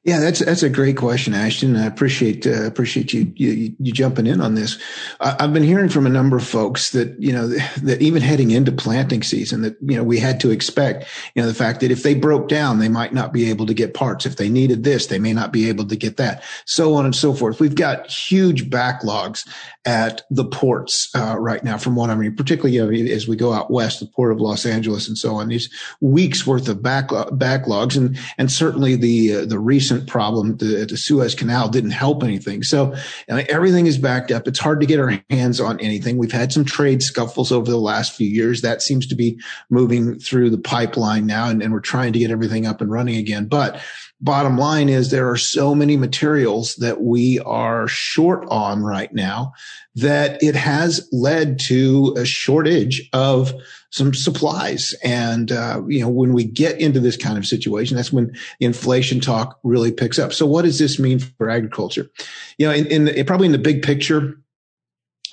Yeah, 0.07 0.21
that's 0.21 0.39
that's 0.39 0.63
a 0.63 0.71
great 0.71 0.97
question, 0.97 1.35
Ashton. 1.35 1.75
I 1.75 1.85
appreciate 1.85 2.47
uh, 2.47 2.65
appreciate 2.65 3.13
you, 3.13 3.33
you, 3.35 3.75
you 3.81 3.93
jumping 3.93 4.29
in 4.29 4.41
on 4.41 4.55
this. 4.55 4.79
I, 5.19 5.35
have 5.41 5.53
been 5.53 5.65
hearing 5.65 5.89
from 5.89 6.07
a 6.07 6.11
number 6.11 6.37
of 6.37 6.47
folks 6.47 6.91
that 6.91 7.21
you 7.21 7.33
know 7.33 7.49
that 7.83 8.01
even 8.01 8.23
heading 8.23 8.53
into 8.53 8.71
planting 8.71 9.25
season, 9.25 9.63
that 9.63 9.77
you 9.81 9.97
know 9.97 10.05
we 10.05 10.21
had 10.21 10.39
to 10.41 10.51
expect 10.53 11.07
you 11.35 11.43
know 11.43 11.49
the 11.49 11.55
fact 11.55 11.81
that 11.81 11.91
if 11.91 12.05
they 12.05 12.15
broke 12.15 12.47
down, 12.47 12.79
they 12.79 12.89
might 12.89 13.15
not 13.15 13.33
be 13.33 13.51
able 13.51 13.67
to 13.67 13.75
get 13.75 13.95
parts. 13.95 14.25
If 14.25 14.37
they 14.37 14.49
needed 14.49 14.85
this, 14.85 15.09
they 15.09 15.19
may 15.19 15.33
not 15.33 15.53
be 15.53 15.69
able 15.69 15.89
to 15.89 15.97
get 15.97 16.19
that. 16.19 16.45
So 16.67 16.95
on 16.95 17.05
and 17.05 17.15
so 17.15 17.35
forth. 17.35 17.59
We've 17.59 17.75
got 17.75 18.09
huge 18.09 18.71
backlogs 18.71 19.45
at 19.85 20.23
the 20.31 20.45
ports 20.45 21.13
uh, 21.17 21.37
right 21.37 21.65
now, 21.65 21.79
from 21.79 21.97
what 21.97 22.11
I 22.11 22.15
mean, 22.15 22.37
particularly 22.37 22.77
you 22.77 23.05
know, 23.05 23.13
as 23.13 23.27
we 23.27 23.35
go 23.35 23.53
out 23.53 23.73
west, 23.73 23.99
the 23.99 24.07
port 24.07 24.31
of 24.31 24.41
Los 24.41 24.67
Angeles 24.67 25.09
and 25.09 25.19
so 25.19 25.35
on. 25.35 25.49
These 25.49 25.69
weeks 26.01 26.47
worth 26.47 26.69
of 26.69 26.81
backlog, 26.81 27.37
backlogs, 27.37 27.97
and 27.97 28.17
and 28.39 28.53
certainly 28.53 28.95
the 28.95 29.35
uh, 29.35 29.45
the 29.47 29.59
recent 29.59 29.96
recent 29.97 30.11
problem 30.11 30.57
the, 30.59 30.87
the 30.89 30.97
Suez 30.97 31.35
Canal 31.35 31.69
didn't 31.69 31.91
help 31.91 32.23
anything. 32.23 32.63
So 32.63 32.95
everything 33.29 33.87
is 33.87 33.99
backed 33.99 34.31
up. 34.31 34.47
It's 34.47 34.59
hard 34.59 34.81
to 34.81 34.87
get 34.87 35.01
our 35.01 35.23
hands 35.31 35.61
on 35.61 35.81
anything. 35.81 36.19
We've 36.19 36.33
had 36.33 36.53
some 36.53 36.65
trade 36.65 37.03
scuffles 37.03 37.53
over 37.53 37.71
the 37.71 37.77
last 37.79 38.15
few 38.15 38.29
years. 38.29 38.63
That 38.63 38.83
seems 38.83 39.07
to 39.09 39.15
be 39.15 39.39
moving 39.71 40.19
through 40.19 40.51
the 40.51 40.59
pipeline 40.59 41.27
now, 41.27 41.49
and, 41.49 41.63
and 41.63 41.73
we're 41.73 41.81
trying 41.81 42.13
to 42.13 42.19
get 42.19 42.31
everything 42.31 42.67
up 42.67 42.81
and 42.81 42.91
running 42.91 43.17
again. 43.17 43.47
But 43.47 43.81
bottom 44.21 44.57
line 44.57 44.89
is 44.89 45.11
there 45.11 45.31
are 45.31 45.37
so 45.37 45.75
many 45.75 45.97
materials 45.97 46.77
that 46.77 47.03
we 47.03 47.39
are 47.41 47.87
short 47.87 48.47
on 48.49 48.83
right 48.83 49.13
now 49.13 49.53
that 49.95 50.43
it 50.43 50.55
has 50.55 51.07
led 51.13 51.59
to 51.59 52.15
a 52.19 52.25
shortage 52.25 53.09
of 53.13 53.55
some 53.91 54.15
supplies. 54.15 54.95
And, 55.03 55.53
uh, 55.53 55.83
you 55.87 56.01
know, 56.01 56.09
when 56.09 56.33
we 56.33 56.45
get 56.45 56.81
into 56.81 57.01
this 57.01 57.17
kind 57.17 57.39
of 57.39 57.47
situation, 57.47 57.97
that's 57.97 58.13
when 58.13 58.37
inflation 58.61 59.21
talk 59.21 59.59
really 59.63 59.93
picks 59.93 60.19
up. 60.19 60.33
So 60.33 60.47
what 60.47 60.63
does 60.63 60.79
this 60.79 60.99
mean 60.99 61.19
for 61.19 61.49
agriculture? 61.49 62.11
You 62.59 62.69
know, 62.69 62.75
in, 62.75 62.87
in 62.87 63.05
the, 63.07 63.23
probably 63.25 63.47
in 63.47 63.53
the 63.53 63.59
big 63.59 63.83
picture, 63.83 64.39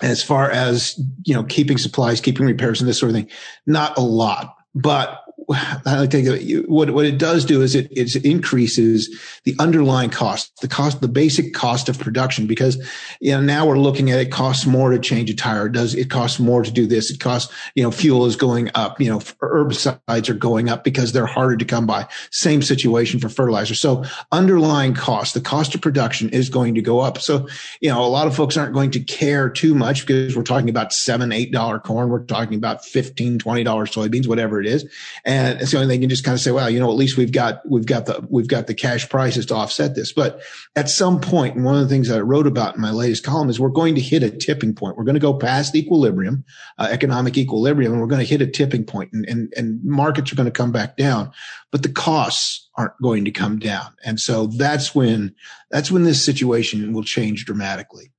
as 0.01 0.23
far 0.23 0.49
as, 0.49 0.99
you 1.25 1.33
know, 1.33 1.43
keeping 1.43 1.77
supplies, 1.77 2.19
keeping 2.19 2.45
repairs 2.45 2.81
and 2.81 2.89
this 2.89 2.99
sort 2.99 3.09
of 3.09 3.15
thing, 3.15 3.29
not 3.65 3.97
a 3.97 4.01
lot. 4.01 4.55
But 4.75 5.22
I 5.53 6.07
think 6.07 6.67
what 6.67 6.91
what 6.91 7.05
it 7.05 7.17
does 7.17 7.45
do 7.45 7.61
is 7.61 7.75
it 7.75 7.91
it 7.91 8.15
increases 8.25 9.09
the 9.43 9.55
underlying 9.59 10.09
cost, 10.09 10.61
the 10.61 10.67
cost, 10.67 11.01
the 11.01 11.07
basic 11.07 11.53
cost 11.53 11.89
of 11.89 11.99
production. 11.99 12.47
Because 12.47 12.77
you 13.19 13.31
know 13.31 13.41
now 13.41 13.65
we're 13.65 13.77
looking 13.77 14.11
at 14.11 14.19
it 14.19 14.31
costs 14.31 14.65
more 14.65 14.91
to 14.91 14.99
change 14.99 15.29
a 15.29 15.35
tire. 15.35 15.67
It 15.67 15.73
does 15.73 15.93
it 15.95 16.09
costs 16.09 16.39
more 16.39 16.63
to 16.63 16.71
do 16.71 16.85
this? 16.85 17.11
It 17.11 17.19
costs 17.19 17.53
you 17.75 17.83
know 17.83 17.91
fuel 17.91 18.25
is 18.25 18.35
going 18.35 18.69
up. 18.75 18.99
You 18.99 19.09
know 19.09 19.19
herbicides 19.19 20.29
are 20.29 20.33
going 20.33 20.69
up 20.69 20.83
because 20.83 21.11
they're 21.11 21.25
harder 21.25 21.57
to 21.57 21.65
come 21.65 21.85
by. 21.85 22.07
Same 22.31 22.61
situation 22.61 23.19
for 23.19 23.29
fertilizer. 23.29 23.75
So 23.75 24.03
underlying 24.31 24.93
cost, 24.93 25.33
the 25.33 25.41
cost 25.41 25.75
of 25.75 25.81
production 25.81 26.29
is 26.29 26.49
going 26.49 26.75
to 26.75 26.81
go 26.81 26.99
up. 26.99 27.19
So 27.19 27.47
you 27.81 27.89
know 27.89 28.03
a 28.03 28.07
lot 28.07 28.27
of 28.27 28.35
folks 28.35 28.57
aren't 28.57 28.73
going 28.73 28.91
to 28.91 28.99
care 28.99 29.49
too 29.49 29.75
much 29.75 30.05
because 30.05 30.35
we're 30.35 30.43
talking 30.43 30.69
about 30.69 30.93
seven 30.93 31.31
eight 31.31 31.51
dollar 31.51 31.79
corn. 31.79 32.09
We're 32.09 32.23
talking 32.23 32.55
about 32.55 32.85
fifteen 32.85 33.39
twenty 33.39 33.63
dollar 33.63 33.85
soybeans, 33.85 34.27
whatever 34.27 34.59
it 34.59 34.67
is. 34.67 34.89
And 35.25 35.42
so 35.67 35.81
you 35.81 35.99
can 35.99 36.09
just 36.09 36.23
kind 36.23 36.35
of 36.35 36.41
say, 36.41 36.51
well, 36.51 36.69
you 36.69 36.79
know, 36.79 36.89
at 36.89 36.95
least 36.95 37.17
we've 37.17 37.31
got, 37.31 37.61
we've 37.69 37.85
got 37.85 38.05
the, 38.05 38.25
we've 38.29 38.47
got 38.47 38.67
the 38.67 38.73
cash 38.73 39.09
prices 39.09 39.45
to 39.47 39.55
offset 39.55 39.95
this. 39.95 40.13
But 40.13 40.41
at 40.75 40.89
some 40.89 41.19
point, 41.19 41.55
and 41.55 41.65
one 41.65 41.75
of 41.75 41.81
the 41.81 41.87
things 41.87 42.07
that 42.07 42.17
I 42.17 42.21
wrote 42.21 42.47
about 42.47 42.75
in 42.75 42.81
my 42.81 42.91
latest 42.91 43.23
column 43.23 43.49
is 43.49 43.59
we're 43.59 43.69
going 43.69 43.95
to 43.95 44.01
hit 44.01 44.23
a 44.23 44.31
tipping 44.31 44.73
point. 44.73 44.97
We're 44.97 45.03
going 45.03 45.15
to 45.15 45.19
go 45.19 45.33
past 45.33 45.75
equilibrium, 45.75 46.45
uh, 46.77 46.87
economic 46.89 47.37
equilibrium, 47.37 47.91
and 47.91 48.01
we're 48.01 48.07
going 48.07 48.25
to 48.25 48.27
hit 48.27 48.41
a 48.41 48.47
tipping 48.47 48.85
point 48.85 49.11
and, 49.13 49.25
and, 49.27 49.53
and 49.55 49.83
markets 49.83 50.31
are 50.31 50.35
going 50.35 50.45
to 50.45 50.51
come 50.51 50.71
back 50.71 50.95
down, 50.95 51.31
but 51.71 51.83
the 51.83 51.91
costs 51.91 52.69
aren't 52.75 52.99
going 53.01 53.25
to 53.25 53.31
come 53.31 53.59
down. 53.59 53.93
And 54.05 54.19
so 54.19 54.47
that's 54.47 54.95
when, 54.95 55.35
that's 55.69 55.91
when 55.91 56.03
this 56.03 56.23
situation 56.23 56.93
will 56.93 57.03
change 57.03 57.45
dramatically. 57.45 58.12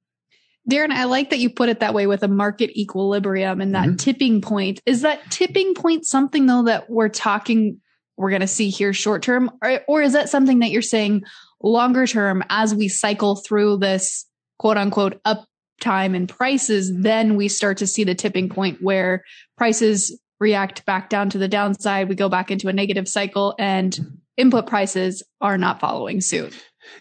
Darren, 0.70 0.90
I 0.90 1.04
like 1.04 1.30
that 1.30 1.40
you 1.40 1.50
put 1.50 1.68
it 1.68 1.80
that 1.80 1.92
way 1.92 2.06
with 2.06 2.22
a 2.22 2.28
market 2.28 2.78
equilibrium 2.78 3.60
and 3.60 3.74
that 3.74 3.86
mm-hmm. 3.86 3.96
tipping 3.96 4.40
point. 4.40 4.80
Is 4.86 5.02
that 5.02 5.30
tipping 5.30 5.74
point 5.74 6.06
something 6.06 6.46
though 6.46 6.64
that 6.64 6.88
we're 6.88 7.10
talking 7.10 7.80
we're 8.16 8.30
going 8.30 8.40
to 8.40 8.46
see 8.46 8.70
here 8.70 8.92
short 8.92 9.22
term 9.22 9.50
or, 9.62 9.80
or 9.88 10.02
is 10.02 10.12
that 10.12 10.28
something 10.28 10.60
that 10.60 10.70
you're 10.70 10.82
saying 10.82 11.24
longer 11.62 12.06
term 12.06 12.42
as 12.48 12.74
we 12.74 12.88
cycle 12.88 13.36
through 13.36 13.78
this 13.78 14.26
quote 14.58 14.76
unquote 14.76 15.20
uptime 15.24 16.14
in 16.14 16.26
prices 16.26 16.92
then 16.94 17.36
we 17.36 17.48
start 17.48 17.78
to 17.78 17.86
see 17.86 18.04
the 18.04 18.14
tipping 18.14 18.48
point 18.48 18.80
where 18.80 19.24
prices 19.56 20.18
react 20.40 20.84
back 20.84 21.08
down 21.08 21.30
to 21.30 21.38
the 21.38 21.48
downside 21.48 22.08
we 22.08 22.14
go 22.14 22.28
back 22.28 22.50
into 22.50 22.68
a 22.68 22.72
negative 22.72 23.08
cycle 23.08 23.54
and 23.58 23.98
input 24.36 24.66
prices 24.66 25.22
are 25.40 25.58
not 25.58 25.80
following 25.80 26.20
suit 26.20 26.54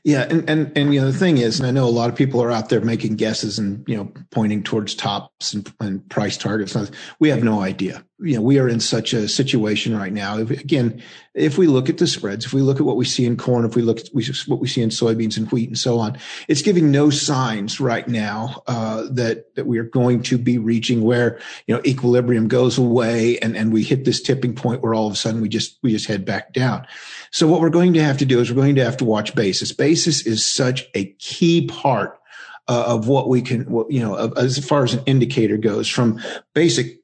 yeah, 0.04 0.28
and, 0.30 0.50
and 0.50 0.78
and 0.78 0.94
you 0.94 1.02
know 1.02 1.12
the 1.12 1.18
thing 1.18 1.38
is, 1.38 1.60
and 1.60 1.68
I 1.68 1.72
know 1.72 1.86
a 1.86 1.90
lot 1.90 2.10
of 2.10 2.16
people 2.16 2.42
are 2.42 2.52
out 2.52 2.70
there 2.70 2.82
making 2.82 3.16
guesses 3.16 3.60
and 3.60 3.88
you 3.88 3.96
know 3.96 4.12
pointing 4.32 4.64
towards 4.64 4.96
tops 4.96 5.54
and, 5.54 5.72
and 5.80 6.08
price 6.10 6.38
targets. 6.38 6.76
We 7.20 7.30
have 7.30 7.44
no 7.44 7.62
idea. 7.62 8.04
You 8.24 8.36
know, 8.36 8.42
we 8.42 8.58
are 8.58 8.70
in 8.70 8.80
such 8.80 9.14
a 9.14 9.28
situation 9.28 9.98
right 9.98 10.14
now. 10.14 10.38
If, 10.38 10.50
again, 10.50 11.04
if 11.34 11.58
we 11.58 11.68
look 11.68 11.90
at 11.90 11.98
the 11.98 12.08
spreads, 12.08 12.46
if 12.46 12.54
we 12.54 12.62
look 12.62 12.80
at 12.80 12.86
what 12.86 12.96
we 12.96 13.04
see 13.04 13.26
in 13.26 13.36
corn, 13.36 13.66
if 13.66 13.76
we 13.76 13.82
look 13.82 14.00
at 14.00 14.10
what 14.48 14.60
we 14.60 14.68
see 14.68 14.82
in 14.82 14.90
soybeans 14.90 15.36
and 15.36 15.52
wheat 15.52 15.68
and 15.68 15.78
so 15.78 16.00
on, 16.00 16.18
it's 16.48 16.62
giving 16.62 16.90
no 16.90 17.10
signs 17.10 17.82
right 17.82 18.08
now 18.08 18.64
uh, 18.68 19.04
that 19.12 19.54
that 19.56 19.66
we 19.66 19.78
are 19.78 19.84
going 19.84 20.24
to 20.24 20.38
be 20.38 20.58
reaching 20.58 21.02
where 21.02 21.40
you 21.68 21.76
know 21.76 21.82
equilibrium 21.86 22.48
goes 22.48 22.78
away 22.78 23.38
and 23.40 23.58
and 23.58 23.74
we 23.74 23.84
hit 23.84 24.06
this 24.06 24.22
tipping 24.22 24.56
point 24.56 24.82
where 24.82 24.94
all 24.94 25.08
of 25.08 25.14
a 25.14 25.18
sudden 25.18 25.42
we 25.42 25.50
just 25.50 25.78
we 25.82 25.92
just 25.92 26.08
head 26.08 26.24
back 26.24 26.54
down. 26.54 26.88
So 27.32 27.48
what 27.48 27.60
we're 27.60 27.70
going 27.70 27.94
to 27.94 28.04
have 28.04 28.18
to 28.20 28.26
do 28.26 28.40
is 28.40 28.50
we're 28.50 28.62
going 28.62 28.76
to 28.76 28.86
have 28.86 28.98
to 28.98 29.06
watch 29.06 29.36
basis. 29.36 29.74
Basis 29.74 30.26
is 30.26 30.46
such 30.46 30.88
a 30.94 31.06
key 31.20 31.68
part 31.68 32.20
uh, 32.68 32.84
of 32.88 33.08
what 33.08 33.28
we 33.28 33.42
can, 33.42 33.70
what, 33.70 33.92
you 33.92 34.00
know, 34.00 34.32
as 34.38 34.64
far 34.66 34.84
as 34.84 34.94
an 34.94 35.04
indicator 35.06 35.58
goes, 35.58 35.90
from 35.90 36.22
basic 36.54 37.03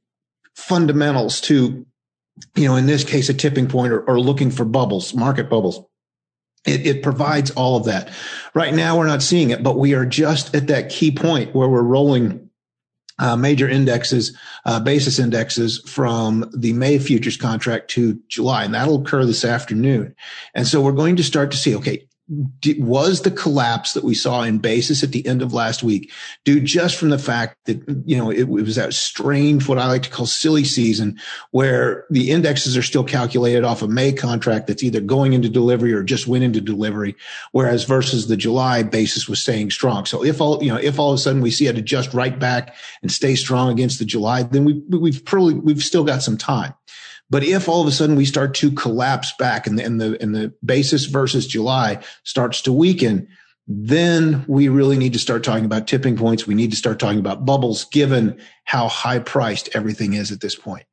fundamentals 0.59 1.41
to, 1.41 1.85
you 2.55 2.67
know, 2.67 2.75
in 2.75 2.85
this 2.85 3.03
case, 3.03 3.29
a 3.29 3.33
tipping 3.33 3.67
point 3.67 3.93
or, 3.93 4.01
or 4.01 4.19
looking 4.19 4.51
for 4.51 4.65
bubbles, 4.65 5.13
market 5.13 5.49
bubbles. 5.49 5.83
It, 6.65 6.85
it, 6.85 7.03
provides 7.03 7.51
all 7.51 7.77
of 7.77 7.85
that. 7.85 8.11
Right 8.53 8.73
now, 8.73 8.97
we're 8.97 9.07
not 9.07 9.23
seeing 9.23 9.49
it, 9.49 9.63
but 9.63 9.77
we 9.77 9.93
are 9.93 10.05
just 10.05 10.53
at 10.53 10.67
that 10.67 10.89
key 10.89 11.09
point 11.09 11.55
where 11.55 11.69
we're 11.69 11.81
rolling 11.81 12.49
uh, 13.17 13.37
major 13.37 13.67
indexes, 13.67 14.37
uh, 14.65 14.81
basis 14.81 15.19
indexes 15.19 15.79
from 15.87 16.51
the 16.55 16.73
May 16.73 16.99
futures 16.99 17.37
contract 17.37 17.89
to 17.91 18.19
July, 18.27 18.65
and 18.65 18.73
that'll 18.73 19.01
occur 19.01 19.23
this 19.23 19.45
afternoon. 19.45 20.13
And 20.53 20.67
so 20.67 20.81
we're 20.81 20.91
going 20.91 21.15
to 21.15 21.23
start 21.23 21.51
to 21.51 21.57
see, 21.57 21.75
okay, 21.77 22.08
was 22.77 23.21
the 23.21 23.31
collapse 23.31 23.93
that 23.93 24.03
we 24.03 24.13
saw 24.13 24.43
in 24.43 24.59
basis 24.59 25.03
at 25.03 25.11
the 25.11 25.25
end 25.25 25.41
of 25.41 25.53
last 25.53 25.81
week 25.81 26.11
due 26.45 26.59
just 26.59 26.95
from 26.95 27.09
the 27.09 27.17
fact 27.17 27.57
that 27.65 27.81
you 28.05 28.15
know 28.15 28.29
it, 28.29 28.41
it, 28.41 28.49
was 28.49 28.75
that 28.75 28.93
strange 28.93 29.67
what 29.67 29.79
i 29.79 29.87
like 29.87 30.03
to 30.03 30.09
call 30.09 30.27
silly 30.27 30.63
season 30.63 31.19
where 31.51 32.05
the 32.11 32.29
indexes 32.29 32.77
are 32.77 32.83
still 32.83 33.03
calculated 33.03 33.63
off 33.63 33.81
a 33.81 33.87
may 33.87 34.13
contract 34.13 34.67
that's 34.67 34.83
either 34.83 35.01
going 35.01 35.33
into 35.33 35.49
delivery 35.49 35.91
or 35.91 36.03
just 36.03 36.27
went 36.27 36.43
into 36.43 36.61
delivery 36.61 37.15
whereas 37.51 37.83
versus 37.83 38.27
the 38.27 38.37
july 38.37 38.83
basis 38.83 39.27
was 39.27 39.39
staying 39.39 39.71
strong. 39.71 40.05
So 40.05 40.23
if 40.23 40.41
all 40.41 40.63
you 40.63 40.69
know 40.69 40.77
if 40.77 40.99
all 40.99 41.11
of 41.11 41.15
a 41.15 41.17
sudden 41.17 41.41
we 41.41 41.51
see 41.51 41.67
it 41.67 41.77
adjust 41.77 42.13
right 42.13 42.37
back 42.37 42.75
and 43.01 43.11
stay 43.11 43.35
strong 43.35 43.71
against 43.71 43.99
the 43.99 44.05
july 44.05 44.43
then 44.43 44.65
we, 44.65 44.73
we've 44.89 45.23
probably 45.25 45.55
we've 45.55 45.83
still 45.83 46.03
got 46.03 46.21
some 46.21 46.37
time 46.37 46.73
but 47.29 47.43
if 47.43 47.69
all 47.69 47.81
of 47.81 47.87
a 47.87 47.91
sudden 47.91 48.15
we 48.15 48.25
start 48.25 48.53
to 48.55 48.71
collapse 48.71 49.33
back 49.37 49.67
and 49.67 49.77
the, 49.77 49.85
and 49.85 50.01
the, 50.01 50.21
and 50.21 50.33
the 50.33 50.53
basis 50.63 51.05
versus 51.05 51.47
July 51.47 51.99
starts 52.23 52.61
to 52.63 52.73
weaken, 52.73 53.27
then 53.67 54.43
we 54.47 54.67
really 54.67 54.97
need 54.97 55.13
to 55.13 55.19
start 55.19 55.43
talking 55.43 55.65
about 55.65 55.87
tipping 55.87 56.17
points. 56.17 56.47
We 56.47 56.55
need 56.55 56.71
to 56.71 56.77
start 56.77 56.97
talking 56.97 57.19
about 57.19 57.45
bubbles 57.45 57.85
given 57.85 58.39
how 58.63 58.87
high 58.87 59.19
priced 59.19 59.69
everything 59.75 60.13
is 60.13 60.31
at 60.31 60.41
this 60.41 60.55
point. 60.55 60.85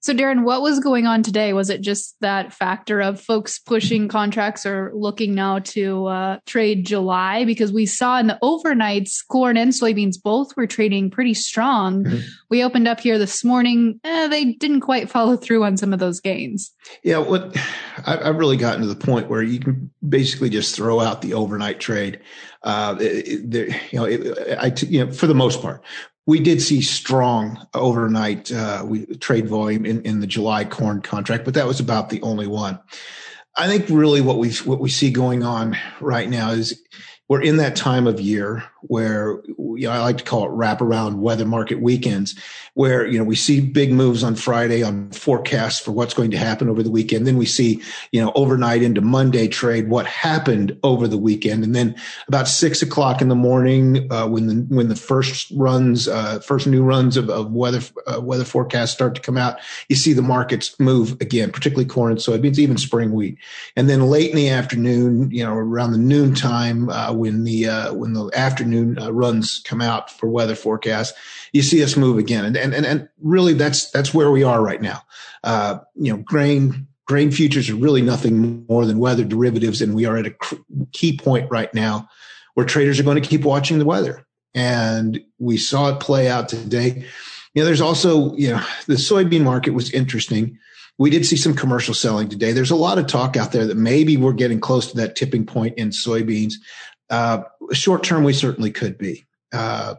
So, 0.00 0.14
Darren, 0.14 0.44
what 0.44 0.62
was 0.62 0.78
going 0.78 1.06
on 1.06 1.22
today? 1.22 1.52
Was 1.52 1.68
it 1.68 1.80
just 1.80 2.16
that 2.20 2.52
factor 2.52 3.00
of 3.00 3.20
folks 3.20 3.58
pushing 3.58 4.06
contracts 4.08 4.64
or 4.64 4.92
looking 4.94 5.34
now 5.34 5.58
to 5.58 6.06
uh, 6.06 6.38
trade 6.46 6.86
July? 6.86 7.44
Because 7.44 7.72
we 7.72 7.86
saw 7.86 8.18
in 8.20 8.28
the 8.28 8.38
overnights, 8.42 9.26
corn 9.26 9.56
and 9.56 9.72
soybeans 9.72 10.22
both 10.22 10.56
were 10.56 10.66
trading 10.66 11.10
pretty 11.10 11.34
strong. 11.34 12.04
Mm-hmm. 12.04 12.20
We 12.48 12.62
opened 12.62 12.86
up 12.86 13.00
here 13.00 13.18
this 13.18 13.44
morning. 13.44 13.98
Eh, 14.04 14.28
they 14.28 14.44
didn't 14.52 14.80
quite 14.80 15.10
follow 15.10 15.36
through 15.36 15.64
on 15.64 15.76
some 15.76 15.92
of 15.92 15.98
those 15.98 16.20
gains. 16.20 16.72
Yeah, 17.02 17.18
what 17.18 17.56
I've 18.06 18.36
really 18.36 18.56
gotten 18.56 18.82
to 18.82 18.86
the 18.86 18.94
point 18.94 19.28
where 19.28 19.42
you 19.42 19.58
can 19.58 19.90
basically 20.08 20.50
just 20.50 20.74
throw 20.74 21.00
out 21.00 21.22
the 21.22 21.34
overnight 21.34 21.80
trade. 21.80 22.20
Uh, 22.62 22.96
it, 23.00 23.54
it, 23.54 23.92
you 23.92 23.98
know, 23.98 24.04
it, 24.04 24.58
I, 24.58 24.72
you 24.86 25.04
know, 25.04 25.12
for 25.12 25.26
the 25.26 25.34
most 25.34 25.62
part, 25.62 25.82
we 26.30 26.38
did 26.38 26.62
see 26.62 26.80
strong 26.80 27.66
overnight 27.74 28.52
uh, 28.52 28.84
we, 28.86 29.04
trade 29.16 29.48
volume 29.48 29.84
in, 29.84 30.00
in 30.02 30.20
the 30.20 30.28
July 30.28 30.64
corn 30.64 31.02
contract, 31.02 31.44
but 31.44 31.54
that 31.54 31.66
was 31.66 31.80
about 31.80 32.08
the 32.08 32.22
only 32.22 32.46
one. 32.46 32.78
I 33.58 33.66
think 33.66 33.86
really 33.88 34.20
what 34.20 34.38
we 34.38 34.52
what 34.64 34.78
we 34.78 34.90
see 34.90 35.10
going 35.10 35.42
on 35.42 35.76
right 36.00 36.30
now 36.30 36.50
is 36.50 36.80
we're 37.28 37.42
in 37.42 37.56
that 37.56 37.74
time 37.74 38.06
of 38.06 38.20
year 38.20 38.62
where 38.82 39.40
you 39.80 39.86
know, 39.86 39.90
I 39.90 40.00
like 40.00 40.18
to 40.18 40.24
call 40.24 40.44
it 40.44 40.50
wraparound 40.50 41.16
weather 41.16 41.44
market 41.44 41.80
weekends, 41.80 42.34
where 42.74 43.06
you 43.06 43.18
know 43.18 43.24
we 43.24 43.36
see 43.36 43.60
big 43.60 43.92
moves 43.92 44.22
on 44.22 44.34
Friday 44.34 44.82
on 44.82 45.10
forecasts 45.10 45.78
for 45.78 45.92
what's 45.92 46.14
going 46.14 46.30
to 46.30 46.38
happen 46.38 46.68
over 46.68 46.82
the 46.82 46.90
weekend. 46.90 47.26
Then 47.26 47.36
we 47.36 47.46
see 47.46 47.82
you 48.12 48.22
know 48.22 48.32
overnight 48.34 48.82
into 48.82 49.00
Monday 49.00 49.48
trade 49.48 49.88
what 49.88 50.06
happened 50.06 50.78
over 50.82 51.06
the 51.06 51.18
weekend, 51.18 51.64
and 51.64 51.74
then 51.74 51.94
about 52.28 52.48
six 52.48 52.82
o'clock 52.82 53.20
in 53.20 53.28
the 53.28 53.34
morning 53.34 54.10
uh, 54.10 54.26
when 54.26 54.46
the 54.46 54.74
when 54.74 54.88
the 54.88 54.96
first 54.96 55.50
runs, 55.54 56.08
uh, 56.08 56.40
first 56.40 56.66
new 56.66 56.82
runs 56.82 57.16
of, 57.16 57.28
of 57.28 57.52
weather 57.52 57.80
uh, 58.06 58.20
weather 58.20 58.44
forecasts 58.44 58.92
start 58.92 59.14
to 59.14 59.20
come 59.20 59.36
out, 59.36 59.58
you 59.88 59.96
see 59.96 60.12
the 60.12 60.22
markets 60.22 60.78
move 60.80 61.12
again, 61.20 61.50
particularly 61.50 61.88
corn 61.88 62.12
and 62.12 62.20
soybeans, 62.20 62.58
even 62.58 62.78
spring 62.78 63.12
wheat, 63.12 63.36
and 63.76 63.88
then 63.88 64.02
late 64.02 64.30
in 64.30 64.36
the 64.36 64.48
afternoon, 64.48 65.30
you 65.30 65.44
know 65.44 65.54
around 65.54 65.92
the 65.92 65.98
noon 65.98 66.34
time 66.34 66.88
uh, 66.88 67.12
when 67.12 67.44
the 67.44 67.66
uh, 67.66 67.92
when 67.92 68.14
the 68.14 68.30
afternoon 68.34 68.69
uh, 68.74 69.12
runs 69.12 69.60
come 69.64 69.80
out 69.80 70.10
for 70.10 70.28
weather 70.28 70.54
forecasts, 70.54 71.16
you 71.52 71.62
see 71.62 71.82
us 71.82 71.96
move 71.96 72.18
again. 72.18 72.44
And, 72.44 72.56
and, 72.56 72.74
and, 72.74 73.08
really 73.20 73.52
that's, 73.52 73.90
that's 73.90 74.14
where 74.14 74.30
we 74.30 74.42
are 74.42 74.62
right 74.62 74.80
now. 74.80 75.02
Uh, 75.44 75.78
you 75.96 76.12
know, 76.12 76.22
grain, 76.22 76.86
grain 77.06 77.30
futures 77.30 77.68
are 77.68 77.76
really 77.76 78.02
nothing 78.02 78.66
more 78.68 78.86
than 78.86 78.98
weather 78.98 79.24
derivatives. 79.24 79.82
And 79.82 79.94
we 79.94 80.04
are 80.04 80.16
at 80.16 80.26
a 80.26 80.34
key 80.92 81.16
point 81.16 81.50
right 81.50 81.72
now 81.74 82.08
where 82.54 82.66
traders 82.66 83.00
are 83.00 83.04
going 83.04 83.20
to 83.20 83.28
keep 83.28 83.44
watching 83.44 83.78
the 83.78 83.84
weather. 83.84 84.26
And 84.54 85.20
we 85.38 85.56
saw 85.56 85.88
it 85.88 86.00
play 86.00 86.28
out 86.28 86.48
today. 86.48 87.04
You 87.54 87.62
know, 87.62 87.64
there's 87.64 87.80
also, 87.80 88.34
you 88.36 88.50
know, 88.50 88.64
the 88.86 88.94
soybean 88.94 89.42
market 89.42 89.74
was 89.74 89.90
interesting. 89.90 90.58
We 90.98 91.10
did 91.10 91.24
see 91.24 91.36
some 91.36 91.54
commercial 91.54 91.94
selling 91.94 92.28
today. 92.28 92.52
There's 92.52 92.70
a 92.70 92.76
lot 92.76 92.98
of 92.98 93.06
talk 93.06 93.36
out 93.36 93.52
there 93.52 93.66
that 93.66 93.76
maybe 93.76 94.16
we're 94.16 94.32
getting 94.32 94.60
close 94.60 94.90
to 94.90 94.96
that 94.98 95.16
tipping 95.16 95.46
point 95.46 95.78
in 95.78 95.90
soybeans. 95.90 96.54
Uh, 97.10 97.42
short 97.72 98.02
term, 98.02 98.24
we 98.24 98.32
certainly 98.32 98.70
could 98.70 98.96
be. 98.96 99.26
Uh, 99.52 99.96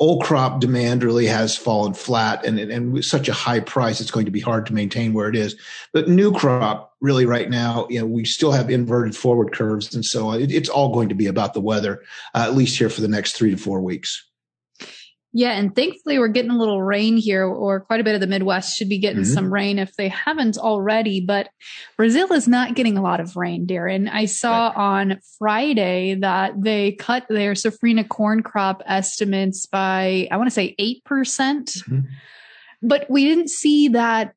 old 0.00 0.24
crop 0.24 0.60
demand 0.60 1.04
really 1.04 1.26
has 1.26 1.56
fallen 1.56 1.94
flat 1.94 2.44
and, 2.44 2.58
and 2.58 2.92
with 2.92 3.04
such 3.04 3.28
a 3.28 3.32
high 3.32 3.60
price, 3.60 4.00
it's 4.00 4.10
going 4.10 4.24
to 4.24 4.32
be 4.32 4.40
hard 4.40 4.66
to 4.66 4.74
maintain 4.74 5.12
where 5.12 5.28
it 5.28 5.36
is. 5.36 5.56
But 5.92 6.08
new 6.08 6.32
crop 6.32 6.94
really 7.00 7.26
right 7.26 7.48
now, 7.48 7.86
you 7.88 8.00
know, 8.00 8.06
we 8.06 8.24
still 8.24 8.50
have 8.52 8.70
inverted 8.70 9.16
forward 9.16 9.52
curves. 9.52 9.94
And 9.94 10.04
so 10.04 10.32
it, 10.32 10.50
it's 10.50 10.68
all 10.68 10.92
going 10.92 11.08
to 11.10 11.14
be 11.14 11.26
about 11.26 11.54
the 11.54 11.60
weather, 11.60 12.02
uh, 12.34 12.44
at 12.46 12.56
least 12.56 12.78
here 12.78 12.90
for 12.90 13.02
the 13.02 13.08
next 13.08 13.32
three 13.36 13.50
to 13.50 13.56
four 13.56 13.80
weeks. 13.80 14.24
Yeah, 15.36 15.50
and 15.50 15.74
thankfully 15.74 16.20
we're 16.20 16.28
getting 16.28 16.52
a 16.52 16.56
little 16.56 16.80
rain 16.80 17.16
here, 17.16 17.44
or 17.44 17.80
quite 17.80 17.98
a 17.98 18.04
bit 18.04 18.14
of 18.14 18.20
the 18.20 18.28
Midwest 18.28 18.76
should 18.76 18.88
be 18.88 18.98
getting 18.98 19.24
mm-hmm. 19.24 19.34
some 19.34 19.52
rain 19.52 19.80
if 19.80 19.94
they 19.96 20.08
haven't 20.08 20.56
already. 20.56 21.20
But 21.20 21.48
Brazil 21.96 22.32
is 22.32 22.46
not 22.46 22.76
getting 22.76 22.96
a 22.96 23.02
lot 23.02 23.18
of 23.18 23.36
rain, 23.36 23.66
Darren. 23.66 24.08
I 24.10 24.26
saw 24.26 24.68
right. 24.68 24.76
on 24.76 25.20
Friday 25.38 26.14
that 26.20 26.52
they 26.62 26.92
cut 26.92 27.26
their 27.28 27.54
safrinha 27.54 28.08
corn 28.08 28.44
crop 28.44 28.80
estimates 28.86 29.66
by, 29.66 30.28
I 30.30 30.36
want 30.36 30.46
to 30.46 30.54
say 30.54 30.76
8%. 30.78 31.04
percent 31.04 31.66
mm-hmm. 31.66 32.06
But 32.80 33.10
we 33.10 33.24
didn't 33.24 33.50
see 33.50 33.88
that 33.88 34.34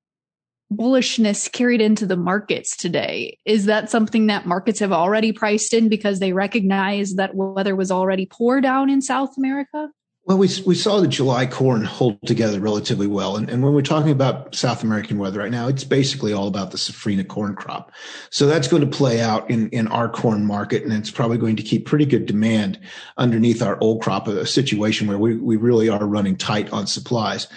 bullishness 0.73 1.51
carried 1.51 1.81
into 1.81 2.05
the 2.05 2.17
markets 2.17 2.75
today. 2.75 3.37
Is 3.45 3.65
that 3.65 3.91
something 3.91 4.27
that 4.27 4.45
markets 4.45 4.79
have 4.79 4.91
already 4.91 5.31
priced 5.31 5.73
in 5.73 5.89
because 5.89 6.19
they 6.19 6.33
recognize 6.33 7.15
that 7.15 7.35
weather 7.35 7.75
was 7.75 7.91
already 7.91 8.25
poor 8.25 8.61
down 8.61 8.89
in 8.89 9.01
South 9.01 9.37
America? 9.37 9.89
Well, 10.27 10.37
we, 10.37 10.49
we 10.65 10.75
saw 10.75 10.99
the 10.99 11.07
July 11.07 11.45
corn 11.45 11.85
hold 11.85 12.21
together 12.27 12.59
relatively 12.59 13.07
well. 13.07 13.37
And, 13.37 13.49
and 13.49 13.63
when 13.63 13.73
we're 13.73 13.81
talking 13.81 14.11
about 14.11 14.53
South 14.53 14.83
American 14.83 15.19
weather 15.19 15.39
right 15.39 15.49
now, 15.49 15.69
it's 15.69 15.85
basically 15.85 16.33
all 16.33 16.49
about 16.49 16.71
the 16.71 16.77
safrinha 16.77 17.25
corn 17.25 17.55
crop. 17.55 17.93
So 18.29 18.45
that's 18.45 18.67
going 18.67 18.81
to 18.81 18.97
play 18.97 19.21
out 19.21 19.49
in, 19.49 19.69
in 19.69 19.87
our 19.87 20.09
corn 20.09 20.45
market. 20.45 20.83
And 20.83 20.91
it's 20.91 21.09
probably 21.09 21.37
going 21.37 21.55
to 21.55 21.63
keep 21.63 21.85
pretty 21.85 22.05
good 22.05 22.25
demand 22.25 22.77
underneath 23.15 23.61
our 23.61 23.79
old 23.79 24.01
crop, 24.01 24.27
a 24.27 24.45
situation 24.45 25.07
where 25.07 25.17
we, 25.17 25.37
we 25.37 25.55
really 25.55 25.87
are 25.87 26.05
running 26.05 26.35
tight 26.35 26.73
on 26.73 26.87
supplies 26.87 27.47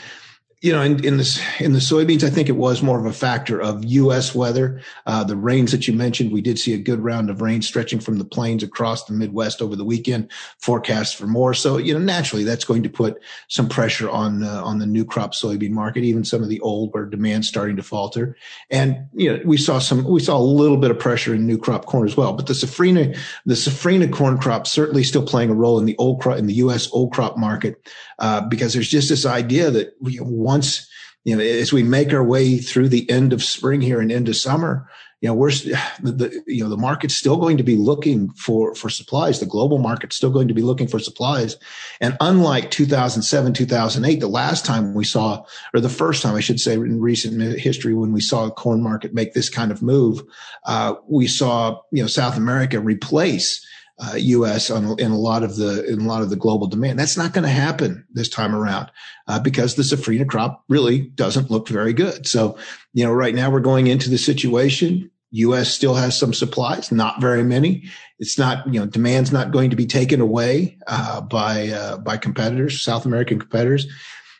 you 0.60 0.72
know, 0.72 0.82
in, 0.82 1.02
in 1.02 1.16
this 1.16 1.40
in 1.58 1.72
the 1.72 1.78
soybeans, 1.78 2.22
I 2.22 2.28
think 2.28 2.50
it 2.50 2.56
was 2.56 2.82
more 2.82 2.98
of 2.98 3.06
a 3.06 3.14
factor 3.14 3.58
of 3.58 3.82
U.S. 3.82 4.34
weather. 4.34 4.82
Uh, 5.06 5.24
the 5.24 5.36
rains 5.36 5.72
that 5.72 5.88
you 5.88 5.94
mentioned, 5.94 6.32
we 6.32 6.42
did 6.42 6.58
see 6.58 6.74
a 6.74 6.78
good 6.78 7.00
round 7.00 7.30
of 7.30 7.40
rain 7.40 7.62
stretching 7.62 7.98
from 7.98 8.18
the 8.18 8.26
plains 8.26 8.62
across 8.62 9.04
the 9.04 9.14
Midwest 9.14 9.62
over 9.62 9.74
the 9.74 9.86
weekend. 9.86 10.30
Forecast 10.58 11.16
for 11.16 11.26
more, 11.26 11.54
so 11.54 11.78
you 11.78 11.94
know, 11.94 11.98
naturally, 11.98 12.44
that's 12.44 12.64
going 12.64 12.82
to 12.82 12.90
put 12.90 13.22
some 13.48 13.70
pressure 13.70 14.10
on 14.10 14.42
uh, 14.42 14.62
on 14.62 14.78
the 14.78 14.86
new 14.86 15.04
crop 15.04 15.32
soybean 15.32 15.70
market, 15.70 16.04
even 16.04 16.24
some 16.24 16.42
of 16.42 16.50
the 16.50 16.60
old 16.60 16.92
where 16.92 17.06
demand's 17.06 17.48
starting 17.48 17.76
to 17.76 17.82
falter. 17.82 18.36
And 18.70 19.08
you 19.14 19.32
know, 19.32 19.42
we 19.46 19.56
saw 19.56 19.78
some, 19.78 20.04
we 20.04 20.20
saw 20.20 20.36
a 20.36 20.44
little 20.44 20.76
bit 20.76 20.90
of 20.90 20.98
pressure 20.98 21.34
in 21.34 21.46
new 21.46 21.56
crop 21.56 21.86
corn 21.86 22.06
as 22.06 22.18
well. 22.18 22.34
But 22.34 22.48
the 22.48 22.52
safrinha, 22.52 23.16
the 23.46 23.54
safrinha 23.54 24.12
corn 24.12 24.36
crop 24.36 24.66
certainly 24.66 25.04
still 25.04 25.24
playing 25.24 25.48
a 25.48 25.54
role 25.54 25.78
in 25.78 25.86
the 25.86 25.96
old 25.96 26.20
crop 26.20 26.36
in 26.36 26.48
the 26.48 26.54
U.S. 26.54 26.90
old 26.92 27.14
crop 27.14 27.38
market 27.38 27.88
uh, 28.18 28.42
because 28.42 28.74
there's 28.74 28.88
just 28.90 29.08
this 29.08 29.24
idea 29.24 29.70
that 29.70 29.96
we 30.00 30.20
once, 30.50 30.88
you 31.24 31.36
know, 31.36 31.42
as 31.42 31.72
we 31.72 31.82
make 31.82 32.12
our 32.12 32.24
way 32.24 32.58
through 32.58 32.88
the 32.88 33.08
end 33.08 33.32
of 33.32 33.42
spring 33.42 33.80
here 33.80 34.00
and 34.00 34.10
into 34.10 34.34
summer, 34.34 34.88
you 35.20 35.28
know 35.28 35.34
we're 35.34 35.50
the, 36.02 36.42
you 36.46 36.62
know 36.62 36.70
the 36.70 36.76
market's 36.76 37.16
still 37.16 37.36
going 37.36 37.56
to 37.56 37.62
be 37.62 37.76
looking 37.76 38.30
for 38.32 38.74
for 38.74 38.88
supplies. 38.88 39.38
The 39.38 39.46
global 39.46 39.78
market's 39.78 40.16
still 40.16 40.30
going 40.30 40.48
to 40.48 40.54
be 40.54 40.62
looking 40.62 40.88
for 40.88 40.98
supplies. 40.98 41.56
And 42.00 42.16
unlike 42.20 42.70
2007 42.70 43.52
2008 43.52 44.20
the 44.20 44.28
last 44.28 44.64
time 44.64 44.94
we 44.94 45.04
saw 45.04 45.44
or 45.74 45.80
the 45.80 45.88
first 45.88 46.22
time 46.22 46.34
i 46.34 46.40
should 46.40 46.60
say 46.60 46.74
in 46.74 47.00
recent 47.00 47.40
history 47.58 47.94
when 47.94 48.12
we 48.12 48.20
saw 48.20 48.46
a 48.46 48.50
corn 48.50 48.82
market 48.82 49.14
make 49.14 49.34
this 49.34 49.50
kind 49.50 49.70
of 49.70 49.82
move 49.82 50.22
uh, 50.64 50.94
we 51.08 51.26
saw 51.26 51.80
you 51.92 52.02
know 52.02 52.08
south 52.08 52.36
america 52.36 52.80
replace 52.80 53.66
uh, 54.00 54.16
U.S. 54.16 54.70
On, 54.70 54.98
in 54.98 55.10
a 55.10 55.18
lot 55.18 55.42
of 55.42 55.56
the 55.56 55.84
in 55.84 56.00
a 56.00 56.08
lot 56.08 56.22
of 56.22 56.30
the 56.30 56.36
global 56.36 56.66
demand. 56.66 56.98
That's 56.98 57.16
not 57.16 57.32
going 57.32 57.44
to 57.44 57.50
happen 57.50 58.06
this 58.12 58.28
time 58.28 58.54
around 58.54 58.90
uh, 59.28 59.38
because 59.38 59.74
the 59.74 59.82
safrinha 59.82 60.28
crop 60.28 60.64
really 60.68 61.00
doesn't 61.00 61.50
look 61.50 61.68
very 61.68 61.92
good. 61.92 62.26
So, 62.26 62.56
you 62.94 63.04
know, 63.04 63.12
right 63.12 63.34
now 63.34 63.50
we're 63.50 63.60
going 63.60 63.86
into 63.86 64.08
the 64.08 64.18
situation. 64.18 65.10
U.S. 65.32 65.72
still 65.72 65.94
has 65.94 66.18
some 66.18 66.34
supplies, 66.34 66.90
not 66.90 67.20
very 67.20 67.44
many. 67.44 67.84
It's 68.18 68.36
not, 68.36 68.66
you 68.66 68.80
know, 68.80 68.86
demand's 68.86 69.30
not 69.30 69.52
going 69.52 69.70
to 69.70 69.76
be 69.76 69.86
taken 69.86 70.20
away 70.20 70.76
uh, 70.86 71.20
by 71.20 71.68
uh, 71.68 71.98
by 71.98 72.16
competitors, 72.16 72.82
South 72.82 73.04
American 73.06 73.38
competitors. 73.38 73.86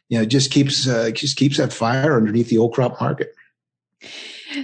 You 0.08 0.18
know, 0.18 0.22
it 0.22 0.30
just 0.30 0.50
keeps 0.50 0.88
uh, 0.88 1.10
just 1.10 1.36
keeps 1.36 1.58
that 1.58 1.72
fire 1.72 2.16
underneath 2.16 2.48
the 2.48 2.58
old 2.58 2.74
crop 2.74 3.00
market. 3.00 3.34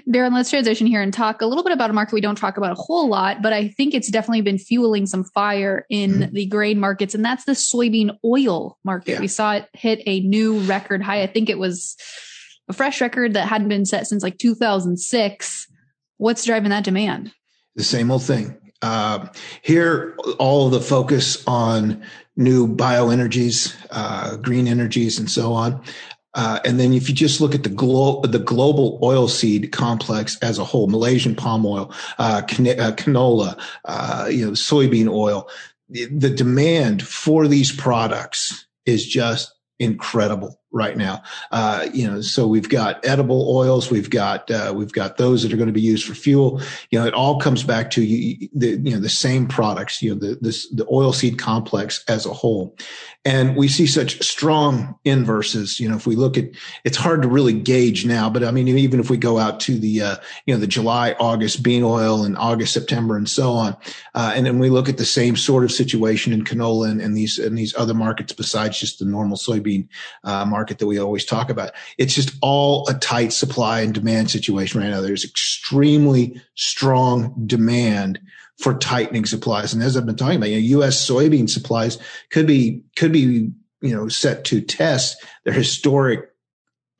Darren, 0.08 0.32
let's 0.32 0.50
transition 0.50 0.86
here 0.86 1.02
and 1.02 1.12
talk 1.12 1.40
a 1.40 1.46
little 1.46 1.64
bit 1.64 1.72
about 1.72 1.90
a 1.90 1.92
market 1.92 2.14
we 2.14 2.20
don't 2.20 2.36
talk 2.38 2.56
about 2.56 2.72
a 2.72 2.80
whole 2.80 3.08
lot, 3.08 3.42
but 3.42 3.52
I 3.52 3.68
think 3.68 3.94
it's 3.94 4.10
definitely 4.10 4.42
been 4.42 4.58
fueling 4.58 5.06
some 5.06 5.24
fire 5.24 5.86
in 5.88 6.12
mm-hmm. 6.12 6.34
the 6.34 6.46
grain 6.46 6.78
markets, 6.78 7.14
and 7.14 7.24
that's 7.24 7.44
the 7.44 7.52
soybean 7.52 8.16
oil 8.24 8.78
market. 8.84 9.12
Yeah. 9.12 9.20
We 9.20 9.28
saw 9.28 9.54
it 9.54 9.68
hit 9.72 10.02
a 10.06 10.20
new 10.20 10.60
record 10.60 11.02
high. 11.02 11.22
I 11.22 11.26
think 11.26 11.48
it 11.48 11.58
was 11.58 11.96
a 12.68 12.72
fresh 12.72 13.00
record 13.00 13.34
that 13.34 13.48
hadn't 13.48 13.68
been 13.68 13.84
set 13.84 14.06
since 14.06 14.22
like 14.22 14.38
2006. 14.38 15.66
What's 16.18 16.44
driving 16.44 16.70
that 16.70 16.84
demand? 16.84 17.32
The 17.74 17.84
same 17.84 18.10
old 18.10 18.22
thing. 18.22 18.56
Uh, 18.82 19.28
here, 19.62 20.16
all 20.38 20.66
of 20.66 20.72
the 20.72 20.80
focus 20.80 21.42
on 21.46 22.02
new 22.36 22.68
bioenergies, 22.68 23.74
uh, 23.90 24.36
green 24.36 24.68
energies, 24.68 25.18
and 25.18 25.30
so 25.30 25.52
on. 25.52 25.82
Uh, 26.36 26.60
and 26.64 26.78
then 26.78 26.92
if 26.92 27.08
you 27.08 27.14
just 27.14 27.40
look 27.40 27.54
at 27.54 27.64
the 27.64 27.70
glo- 27.70 28.20
the 28.22 28.38
global 28.38 29.00
oilseed 29.00 29.72
complex 29.72 30.38
as 30.42 30.58
a 30.58 30.64
whole, 30.64 30.86
Malaysian 30.86 31.34
palm 31.34 31.66
oil, 31.66 31.92
uh, 32.18 32.42
can- 32.42 32.78
uh, 32.78 32.92
canola, 32.92 33.58
uh, 33.86 34.28
you 34.30 34.44
know, 34.44 34.52
soybean 34.52 35.10
oil, 35.10 35.48
the 35.88 36.30
demand 36.30 37.02
for 37.02 37.48
these 37.48 37.72
products 37.72 38.66
is 38.84 39.06
just 39.06 39.52
incredible 39.78 40.60
right 40.76 40.96
now. 40.96 41.22
Uh, 41.50 41.88
you 41.92 42.06
know, 42.06 42.20
so 42.20 42.46
we've 42.46 42.68
got 42.68 43.04
edible 43.04 43.48
oils, 43.56 43.90
we've 43.90 44.10
got 44.10 44.50
uh, 44.50 44.72
we've 44.76 44.92
got 44.92 45.16
those 45.16 45.42
that 45.42 45.52
are 45.52 45.56
going 45.56 45.66
to 45.68 45.72
be 45.72 45.80
used 45.80 46.06
for 46.06 46.14
fuel. 46.14 46.60
You 46.90 47.00
know, 47.00 47.06
it 47.06 47.14
all 47.14 47.40
comes 47.40 47.64
back 47.64 47.90
to 47.92 48.02
you, 48.02 48.48
the 48.54 48.76
you 48.76 48.94
know 48.94 49.00
the 49.00 49.08
same 49.08 49.48
products. 49.48 50.02
You 50.02 50.14
know, 50.14 50.20
the 50.20 50.38
this 50.40 50.68
the 50.70 50.86
oil 50.90 51.12
seed 51.12 51.38
complex 51.38 52.04
as 52.08 52.26
a 52.26 52.32
whole, 52.32 52.76
and 53.24 53.56
we 53.56 53.68
see 53.68 53.86
such 53.86 54.22
strong 54.22 54.94
inverses. 55.04 55.80
You 55.80 55.88
know, 55.88 55.96
if 55.96 56.06
we 56.06 56.14
look 56.14 56.36
at, 56.36 56.44
it's 56.84 56.98
hard 56.98 57.22
to 57.22 57.28
really 57.28 57.54
gauge 57.54 58.04
now, 58.04 58.28
but 58.28 58.44
I 58.44 58.50
mean, 58.50 58.68
even 58.68 59.00
if 59.00 59.10
we 59.10 59.16
go 59.16 59.38
out 59.38 59.58
to 59.60 59.78
the 59.78 60.02
uh, 60.02 60.16
you 60.44 60.54
know 60.54 60.60
the 60.60 60.66
July 60.66 61.16
August 61.18 61.62
bean 61.62 61.82
oil 61.82 62.24
and 62.24 62.36
August 62.36 62.74
September 62.74 63.16
and 63.16 63.28
so 63.28 63.52
on, 63.52 63.76
uh, 64.14 64.32
and 64.34 64.44
then 64.44 64.58
we 64.58 64.68
look 64.68 64.88
at 64.88 64.98
the 64.98 65.04
same 65.04 65.36
sort 65.36 65.64
of 65.64 65.72
situation 65.72 66.32
in 66.32 66.44
canola 66.44 66.90
and, 66.90 67.00
and 67.00 67.16
these 67.16 67.38
and 67.38 67.56
these 67.56 67.74
other 67.76 67.94
markets 67.94 68.32
besides 68.32 68.78
just 68.78 68.98
the 68.98 69.04
normal 69.06 69.36
soybean 69.36 69.88
uh, 70.24 70.44
market 70.44 70.65
market 70.66 70.78
that 70.80 70.86
we 70.88 70.98
always 70.98 71.24
talk 71.24 71.48
about. 71.48 71.70
It's 71.96 72.14
just 72.14 72.36
all 72.42 72.88
a 72.88 72.94
tight 72.94 73.32
supply 73.32 73.82
and 73.82 73.94
demand 73.94 74.32
situation 74.32 74.80
right 74.80 74.90
now. 74.90 75.00
There's 75.00 75.24
extremely 75.24 76.42
strong 76.56 77.34
demand 77.46 78.18
for 78.58 78.74
tightening 78.74 79.26
supplies. 79.26 79.72
And 79.72 79.80
as 79.80 79.96
I've 79.96 80.06
been 80.06 80.16
talking 80.16 80.38
about, 80.38 80.48
you 80.48 80.56
know, 80.56 80.80
U.S. 80.80 81.08
soybean 81.08 81.48
supplies 81.48 81.98
could 82.30 82.48
be, 82.48 82.82
could 82.96 83.12
be, 83.12 83.52
you 83.80 83.94
know, 83.94 84.08
set 84.08 84.44
to 84.46 84.60
test 84.60 85.24
their 85.44 85.54
historic 85.54 86.30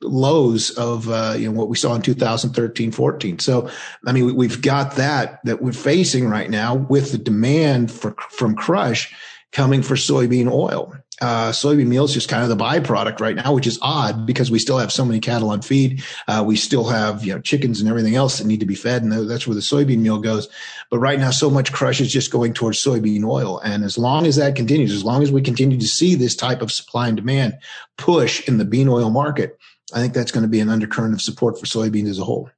lows 0.01 0.69
of 0.77 1.09
uh, 1.09 1.33
you 1.37 1.51
know 1.51 1.59
what 1.59 1.69
we 1.69 1.75
saw 1.75 1.95
in 1.95 2.03
2013 2.03 2.91
14 2.91 3.39
so 3.39 3.67
i 4.05 4.11
mean 4.11 4.35
we've 4.35 4.61
got 4.61 4.95
that 4.97 5.39
that 5.43 5.59
we're 5.59 5.71
facing 5.71 6.29
right 6.29 6.51
now 6.51 6.75
with 6.75 7.11
the 7.11 7.17
demand 7.17 7.91
for 7.91 8.13
from 8.29 8.55
crush 8.55 9.11
coming 9.51 9.81
for 9.81 9.95
soybean 9.95 10.51
oil 10.51 10.93
uh, 11.19 11.49
soybean 11.49 11.87
meal 11.87 12.05
is 12.05 12.13
just 12.13 12.29
kind 12.29 12.43
of 12.43 12.49
the 12.49 12.63
byproduct 12.63 13.19
right 13.19 13.35
now, 13.35 13.53
which 13.53 13.65
is 13.65 13.79
odd 13.81 14.25
because 14.25 14.51
we 14.51 14.59
still 14.59 14.77
have 14.77 14.91
so 14.91 15.03
many 15.03 15.19
cattle 15.19 15.49
on 15.49 15.61
feed. 15.61 16.03
Uh, 16.27 16.43
we 16.45 16.55
still 16.55 16.85
have, 16.85 17.25
you 17.25 17.33
know, 17.33 17.41
chickens 17.41 17.79
and 17.79 17.89
everything 17.89 18.15
else 18.15 18.37
that 18.37 18.45
need 18.45 18.59
to 18.59 18.65
be 18.65 18.75
fed. 18.75 19.01
And 19.01 19.11
that's 19.27 19.47
where 19.47 19.55
the 19.55 19.61
soybean 19.61 19.99
meal 19.99 20.19
goes. 20.19 20.47
But 20.91 20.99
right 20.99 21.19
now, 21.19 21.31
so 21.31 21.49
much 21.49 21.73
crush 21.73 21.99
is 21.99 22.11
just 22.11 22.31
going 22.31 22.53
towards 22.53 22.83
soybean 22.83 23.27
oil. 23.27 23.59
And 23.59 23.83
as 23.83 23.97
long 23.97 24.27
as 24.27 24.35
that 24.35 24.55
continues, 24.55 24.93
as 24.93 25.03
long 25.03 25.23
as 25.23 25.31
we 25.31 25.41
continue 25.41 25.79
to 25.79 25.87
see 25.87 26.13
this 26.13 26.35
type 26.35 26.61
of 26.61 26.71
supply 26.71 27.07
and 27.07 27.17
demand 27.17 27.57
push 27.97 28.47
in 28.47 28.57
the 28.57 28.65
bean 28.65 28.87
oil 28.87 29.09
market, 29.09 29.57
I 29.93 29.99
think 29.99 30.13
that's 30.13 30.31
going 30.31 30.43
to 30.43 30.49
be 30.49 30.59
an 30.59 30.69
undercurrent 30.69 31.13
of 31.13 31.21
support 31.21 31.59
for 31.59 31.65
soybeans 31.65 32.09
as 32.09 32.19
a 32.19 32.25
whole. 32.25 32.49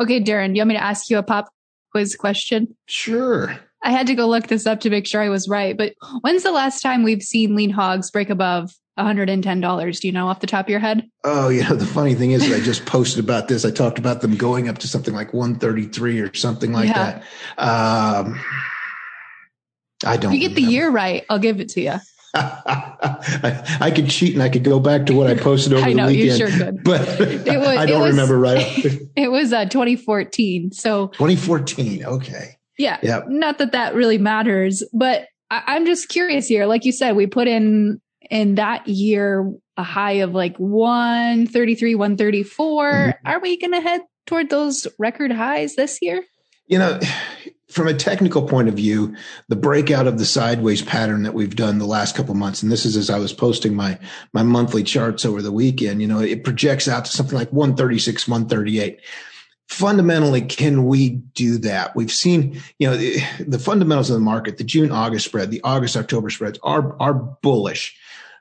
Okay, 0.00 0.22
Darren, 0.22 0.48
do 0.48 0.56
you 0.56 0.60
want 0.60 0.68
me 0.68 0.74
to 0.74 0.82
ask 0.82 1.08
you 1.08 1.18
a 1.18 1.22
pop 1.22 1.48
quiz 1.90 2.16
question? 2.16 2.76
Sure. 2.86 3.58
I 3.82 3.90
had 3.90 4.06
to 4.08 4.14
go 4.14 4.26
look 4.26 4.48
this 4.48 4.66
up 4.66 4.80
to 4.80 4.90
make 4.90 5.06
sure 5.06 5.22
I 5.22 5.28
was 5.28 5.48
right. 5.48 5.76
But 5.76 5.94
when's 6.20 6.42
the 6.42 6.52
last 6.52 6.80
time 6.80 7.02
we've 7.02 7.22
seen 7.22 7.54
lean 7.54 7.70
hogs 7.70 8.10
break 8.10 8.30
above 8.30 8.72
$110? 8.98 10.00
Do 10.00 10.08
you 10.08 10.12
know 10.12 10.26
off 10.28 10.40
the 10.40 10.46
top 10.46 10.66
of 10.66 10.70
your 10.70 10.80
head? 10.80 11.08
Oh, 11.24 11.48
you 11.50 11.62
know, 11.62 11.76
the 11.76 11.86
funny 11.86 12.14
thing 12.14 12.32
is 12.32 12.50
I 12.52 12.60
just 12.60 12.86
posted 12.86 13.22
about 13.22 13.48
this. 13.48 13.64
I 13.64 13.70
talked 13.70 13.98
about 13.98 14.20
them 14.20 14.36
going 14.36 14.68
up 14.68 14.78
to 14.78 14.88
something 14.88 15.14
like 15.14 15.32
133 15.32 16.20
or 16.20 16.34
something 16.34 16.72
like 16.72 16.88
yeah. 16.88 17.22
that. 17.56 17.66
Um, 18.26 18.40
I 20.04 20.16
don't. 20.16 20.32
If 20.32 20.34
you 20.34 20.48
get 20.48 20.54
remember. 20.54 20.66
the 20.66 20.72
year 20.72 20.90
right, 20.90 21.24
I'll 21.28 21.38
give 21.38 21.60
it 21.60 21.68
to 21.70 21.80
you. 21.80 21.94
I, 22.34 23.78
I, 23.80 23.90
could 23.90 24.10
cheat 24.10 24.34
and 24.34 24.42
I 24.42 24.50
could 24.50 24.62
go 24.62 24.78
back 24.78 25.06
to 25.06 25.14
what 25.14 25.26
I 25.26 25.34
posted 25.34 25.72
over 25.72 25.84
I 25.86 25.92
know, 25.94 26.06
the 26.06 26.12
weekend. 26.12 26.38
You 26.38 26.48
sure 26.48 26.64
could. 26.64 26.84
But 26.84 27.00
it 27.20 27.58
was, 27.58 27.68
I 27.68 27.86
don't 27.86 28.02
was, 28.02 28.10
remember 28.10 28.38
right. 28.38 28.84
it 29.16 29.30
was 29.30 29.52
uh, 29.52 29.64
2014. 29.64 30.72
So 30.72 31.08
2014. 31.08 32.04
Okay. 32.04 32.57
Yeah. 32.78 32.98
Yep. 33.02 33.24
Not 33.28 33.58
that 33.58 33.72
that 33.72 33.94
really 33.94 34.18
matters, 34.18 34.82
but 34.92 35.26
I- 35.50 35.64
I'm 35.66 35.84
just 35.84 36.08
curious 36.08 36.46
here. 36.46 36.66
Like 36.66 36.84
you 36.84 36.92
said, 36.92 37.16
we 37.16 37.26
put 37.26 37.48
in 37.48 38.00
in 38.30 38.56
that 38.56 38.86
year 38.86 39.52
a 39.76 39.82
high 39.82 40.12
of 40.12 40.32
like 40.32 40.56
133, 40.56 41.94
134. 41.94 42.92
Mm-hmm. 42.92 43.26
Are 43.26 43.40
we 43.40 43.58
going 43.58 43.72
to 43.72 43.80
head 43.80 44.02
toward 44.26 44.50
those 44.50 44.86
record 44.98 45.32
highs 45.32 45.76
this 45.76 45.98
year? 46.02 46.22
You 46.66 46.78
know, 46.78 47.00
from 47.70 47.86
a 47.86 47.94
technical 47.94 48.48
point 48.48 48.68
of 48.68 48.74
view, 48.74 49.14
the 49.48 49.56
breakout 49.56 50.06
of 50.06 50.18
the 50.18 50.24
sideways 50.24 50.80
pattern 50.82 51.22
that 51.24 51.34
we've 51.34 51.54
done 51.54 51.78
the 51.78 51.86
last 51.86 52.16
couple 52.16 52.34
months, 52.34 52.62
and 52.62 52.72
this 52.72 52.86
is 52.86 52.96
as 52.96 53.10
I 53.10 53.18
was 53.18 53.32
posting 53.32 53.74
my 53.74 53.98
my 54.32 54.42
monthly 54.42 54.82
charts 54.82 55.24
over 55.24 55.42
the 55.42 55.52
weekend, 55.52 56.00
you 56.00 56.08
know, 56.08 56.20
it 56.20 56.44
projects 56.44 56.88
out 56.88 57.04
to 57.04 57.10
something 57.10 57.36
like 57.36 57.52
136, 57.52 58.26
138 58.26 59.00
fundamentally, 59.68 60.40
can 60.40 60.86
we 60.86 61.10
do 61.10 61.58
that? 61.58 61.94
We've 61.94 62.12
seen, 62.12 62.60
you 62.78 62.88
know, 62.88 62.96
the, 62.96 63.20
the 63.46 63.58
fundamentals 63.58 64.10
of 64.10 64.14
the 64.14 64.20
market, 64.20 64.56
the 64.56 64.64
June 64.64 64.90
August 64.90 65.26
spread, 65.26 65.50
the 65.50 65.60
August 65.62 65.96
October 65.96 66.30
spreads 66.30 66.58
are, 66.62 66.96
are 67.00 67.14
bullish, 67.14 67.96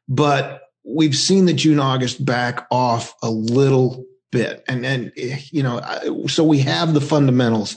but 0.07 0.69
we've 0.83 1.15
seen 1.15 1.45
the 1.45 1.53
June 1.53 1.79
August 1.79 2.23
back 2.23 2.65
off 2.71 3.13
a 3.21 3.29
little 3.29 4.05
bit. 4.31 4.63
And, 4.69 4.85
and, 4.85 5.11
you 5.15 5.63
know, 5.63 5.81
so 6.27 6.45
we 6.45 6.59
have 6.59 6.93
the 6.93 7.01
fundamentals 7.01 7.75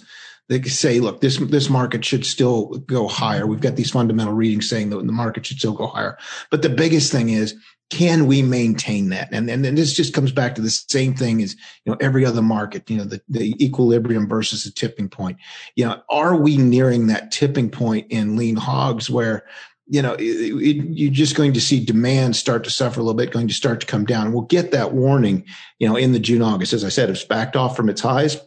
that 0.49 0.65
say, 0.67 1.01
look, 1.01 1.21
this, 1.21 1.39
this 1.39 1.69
market 1.69 2.05
should 2.05 2.25
still 2.25 2.67
go 2.87 3.09
higher. 3.09 3.47
We've 3.47 3.61
got 3.61 3.77
these 3.77 3.91
fundamental 3.91 4.33
readings 4.33 4.69
saying 4.69 4.91
that 4.91 5.05
the 5.05 5.13
market 5.13 5.47
should 5.47 5.59
still 5.59 5.73
go 5.73 5.89
higher. 5.89 6.19
But 6.51 6.63
the 6.63 6.69
biggest 6.69 7.11
thing 7.11 7.31
is 7.31 7.57
can 7.91 8.27
we 8.27 8.41
maintain 8.41 9.09
that? 9.11 9.29
And, 9.33 9.51
and 9.51 9.65
this 9.65 9.93
just 9.93 10.15
comes 10.15 10.31
back 10.31 10.55
to 10.55 10.63
the 10.63 10.71
same 10.71 11.15
thing 11.15 11.43
as, 11.43 11.55
you 11.85 11.93
know, 11.93 11.99
every 12.01 12.25
other 12.25 12.41
market, 12.41 12.89
you 12.89 12.97
know, 12.97 13.05
the, 13.05 13.21
the 13.29 13.63
equilibrium 13.63 14.29
versus 14.29 14.65
the 14.65 14.71
tipping 14.71 15.09
point. 15.09 15.39
You 15.75 15.87
know, 15.87 16.01
are 16.09 16.37
we 16.37 16.57
nearing 16.57 17.09
that 17.09 17.33
tipping 17.33 17.69
point 17.69 18.07
in 18.11 18.37
lean 18.37 18.57
hogs 18.57 19.11
where, 19.11 19.45
you 19.89 20.01
know, 20.01 20.15
it, 20.15 20.23
it, 20.23 20.77
you're 20.89 21.11
just 21.11 21.35
going 21.35 21.53
to 21.53 21.61
see 21.61 21.85
demand 21.85 22.37
start 22.37 22.63
to 22.63 22.71
suffer 22.71 23.01
a 23.01 23.03
little 23.03 23.17
bit, 23.17 23.33
going 23.33 23.49
to 23.49 23.55
start 23.55 23.81
to 23.81 23.87
come 23.87 24.05
down. 24.05 24.33
We'll 24.33 24.43
get 24.43 24.71
that 24.71 24.93
warning, 24.93 25.45
you 25.81 25.89
know, 25.89 25.97
in 25.97 26.13
the 26.13 26.21
June, 26.21 26.43
August. 26.43 26.73
As 26.73 26.85
I 26.85 26.91
said, 26.91 27.11
it's 27.11 27.25
backed 27.25 27.57
off 27.57 27.77
from 27.77 27.89
its 27.89 28.01
highs. 28.01 28.41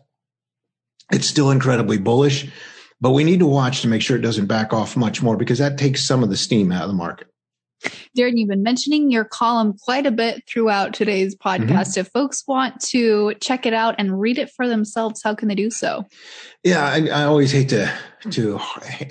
It's 1.12 1.28
still 1.28 1.52
incredibly 1.52 1.98
bullish, 1.98 2.50
but 3.02 3.12
we 3.12 3.26
need 3.26 3.40
to 3.40 3.46
watch 3.46 3.82
to 3.82 3.90
make 3.90 4.02
sure 4.02 4.16
it 4.16 4.22
doesn't 4.22 4.46
back 4.46 4.72
off 4.72 4.96
much 4.96 5.22
more 5.22 5.36
because 5.36 5.60
that 5.60 5.78
takes 5.78 6.02
some 6.02 6.24
of 6.24 6.30
the 6.30 6.38
steam 6.38 6.72
out 6.72 6.84
of 6.84 6.88
the 6.88 6.96
market. 6.96 7.28
Darren, 8.18 8.38
you've 8.38 8.50
been 8.50 8.64
mentioning 8.64 9.12
your 9.12 9.26
column 9.26 9.76
quite 9.84 10.06
a 10.06 10.12
bit 10.12 10.44
throughout 10.48 10.94
today's 10.94 11.36
podcast. 11.36 11.68
Mm-hmm. 11.68 12.00
If 12.02 12.08
folks 12.10 12.44
want 12.48 12.80
to 12.82 13.34
check 13.42 13.66
it 13.66 13.74
out 13.74 13.96
and 13.98 14.20
read 14.20 14.38
it 14.38 14.52
for 14.52 14.68
themselves, 14.68 15.22
how 15.24 15.36
can 15.36 15.48
they 15.48 15.56
do 15.56 15.72
so? 15.72 16.06
Yeah, 16.64 16.86
I, 16.86 17.08
I 17.08 17.24
always 17.24 17.52
hate 17.52 17.70
to 17.70 17.92
to 18.32 18.58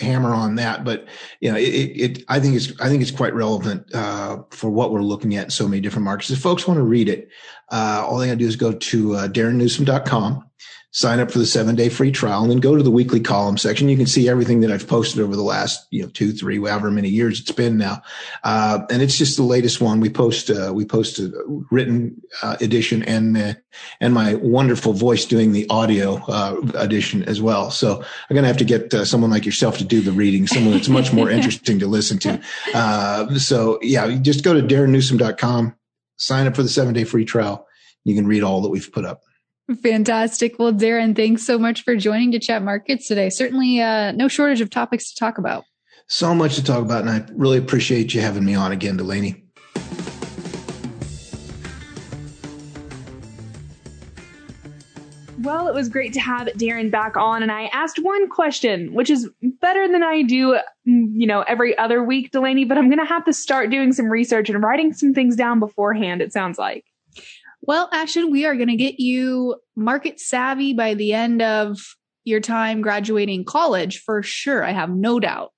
hammer 0.01 0.33
on 0.33 0.55
that, 0.55 0.85
but 0.85 1.07
you 1.41 1.51
know, 1.51 1.59
it, 1.59 1.63
it 1.63 2.25
I 2.29 2.41
think 2.41 2.57
it's 2.57 2.73
I 2.81 2.89
think 2.89 3.03
it's 3.03 3.11
quite 3.11 3.35
relevant 3.35 3.95
uh, 3.95 4.39
for 4.51 4.71
what 4.71 4.93
we're 4.93 5.03
looking 5.03 5.37
at 5.37 5.45
in 5.45 5.51
so 5.51 5.69
many 5.69 5.81
different 5.81 6.05
markets. 6.05 6.31
If 6.31 6.39
folks 6.39 6.67
want 6.67 6.79
to 6.79 6.85
read 6.85 7.09
it, 7.09 7.29
uh, 7.71 8.07
all 8.09 8.19
they 8.19 8.27
got 8.27 8.33
to 8.33 8.39
do 8.39 8.47
is 8.47 8.57
go 8.57 8.73
to 8.73 9.15
uh, 9.15 9.29
darrennewsom.com 9.29 10.45
sign 10.95 11.21
up 11.21 11.31
for 11.31 11.39
the 11.39 11.47
seven 11.47 11.75
day 11.75 11.89
free 11.89 12.13
trial 12.13 12.43
and 12.43 12.51
then 12.51 12.61
go 12.61 12.77
to 12.77 12.83
the 12.83 12.91
weekly 12.91 13.19
column 13.19 13.57
section. 13.57 13.89
You 13.89 13.97
can 13.97 14.07
see 14.07 14.29
everything 14.29 14.61
that 14.61 14.71
I've 14.71 14.87
posted 14.87 15.23
over 15.23 15.35
the 15.35 15.43
last, 15.43 15.87
you 15.91 16.03
know, 16.03 16.09
two, 16.11 16.33
three, 16.33 16.59
however 16.59 16.91
many 16.91 17.09
years 17.09 17.41
it's 17.41 17.51
been 17.51 17.79
now. 17.79 18.03
Uh, 18.45 18.81
and 18.91 19.01
it's 19.01 19.17
just 19.17 19.39
the 19.39 19.43
latest 19.43 19.81
one. 19.81 20.01
We 20.01 20.11
post, 20.11 20.51
uh, 20.51 20.71
we 20.75 20.85
post 20.85 21.19
a 21.19 21.33
written 21.71 22.21
uh, 22.43 22.59
edition 22.61 23.03
and, 23.05 23.39
uh, 23.39 23.55
and 24.01 24.13
my 24.13 24.35
wonderful 24.35 24.93
voice 24.93 25.25
doing 25.25 25.53
the 25.53 25.67
audio 25.71 26.23
uh, 26.29 26.61
edition 26.75 27.23
as 27.23 27.41
well. 27.41 27.71
So 27.71 28.01
I'm 28.01 28.35
going 28.35 28.43
to 28.43 28.49
have 28.49 28.59
to 28.59 28.65
get 28.65 28.93
uh, 28.93 29.07
someone 29.07 29.31
like 29.31 29.47
yourself 29.47 29.79
to 29.79 29.85
do 29.85 30.03
the 30.03 30.13
reading, 30.13 30.47
someone 30.47 30.75
that's 30.75 30.91
much 30.91 31.11
more 31.11 31.31
interesting 31.37 31.79
to 31.79 31.87
listen 31.87 32.19
to. 32.19 33.39
so 33.39 33.79
yeah, 33.81 34.19
just 34.19 34.45
go 34.45 34.53
to 34.53 34.61
darrennewsom.com, 34.61 35.75
sign 36.17 36.47
up 36.47 36.55
for 36.55 36.63
the 36.63 36.69
seven 36.69 36.93
day 36.93 37.05
free 37.05 37.25
trial. 37.25 37.67
You 38.05 38.15
can 38.15 38.27
read 38.27 38.43
all 38.43 38.61
that 38.61 38.69
we've 38.69 38.93
put 38.93 39.07
up. 39.07 39.23
Fantastic. 39.77 40.59
Well, 40.59 40.73
Darren, 40.73 41.15
thanks 41.15 41.45
so 41.45 41.59
much 41.59 41.83
for 41.83 41.97
joining 41.97 42.33
to 42.33 42.39
chat 42.39 42.63
markets 42.63 43.09
today. 43.09 43.31
Certainly, 43.31 43.81
uh, 43.81 44.13
no 44.13 44.29
shortage 44.29 44.61
of 44.61 44.71
topics 44.71 45.13
to 45.13 45.19
talk 45.19 45.39
about. 45.39 45.65
So 46.09 46.35
much 46.35 46.57
to 46.57 46.65
talk 46.65 46.83
about, 46.83 47.03
and 47.03 47.11
I 47.11 47.25
really 47.33 47.59
appreciate 47.59 48.13
you 48.13 48.21
having 48.21 48.45
me 48.45 48.55
on 48.55 48.73
again, 48.73 48.97
Delaney. 48.97 49.45
Well, 55.43 55.67
it 55.67 55.75
was 55.75 55.89
great 55.89 56.13
to 56.13 56.21
have 56.21 56.47
Darren 56.49 56.91
back 56.91 57.17
on, 57.17 57.43
and 57.43 57.51
I 57.51 57.65
asked 57.73 57.99
one 57.99 58.29
question, 58.29 58.95
which 58.95 59.11
is 59.11 59.29
better 59.61 59.89
than 59.89 60.03
I 60.03 60.23
do, 60.23 60.59
you 60.85 61.27
know, 61.27 61.43
every 61.43 61.77
other 61.79 62.03
week, 62.03 62.31
Delaney. 62.31 62.65
But 62.65 62.79
I'm 62.79 62.89
going 62.89 63.01
to 63.01 63.05
have 63.05 63.25
to 63.25 63.33
start 63.33 63.71
doing 63.71 63.93
some 63.93 64.07
research 64.07 64.49
and 64.51 64.63
writing 64.63 64.93
some 64.93 65.15
things 65.15 65.35
down 65.35 65.59
beforehand. 65.59 66.23
It 66.23 66.33
sounds 66.33 66.59
like. 66.59 66.85
Well, 67.63 67.89
Ashton, 67.93 68.33
we 68.33 68.45
are 68.45 68.57
going 68.57 68.69
to 68.69 68.77
get 68.77 68.99
you 68.99 69.57
market 69.77 70.19
savvy 70.19 70.75
by 70.75 70.95
the 70.95 71.13
end 71.13 71.43
of 71.43 71.79
your 72.25 72.41
time 72.41 72.83
graduating 72.83 73.45
college 73.45 74.01
for 74.01 74.23
sure. 74.23 74.65
I 74.65 74.73
have 74.73 74.91
no 74.91 75.21
doubt. 75.21 75.53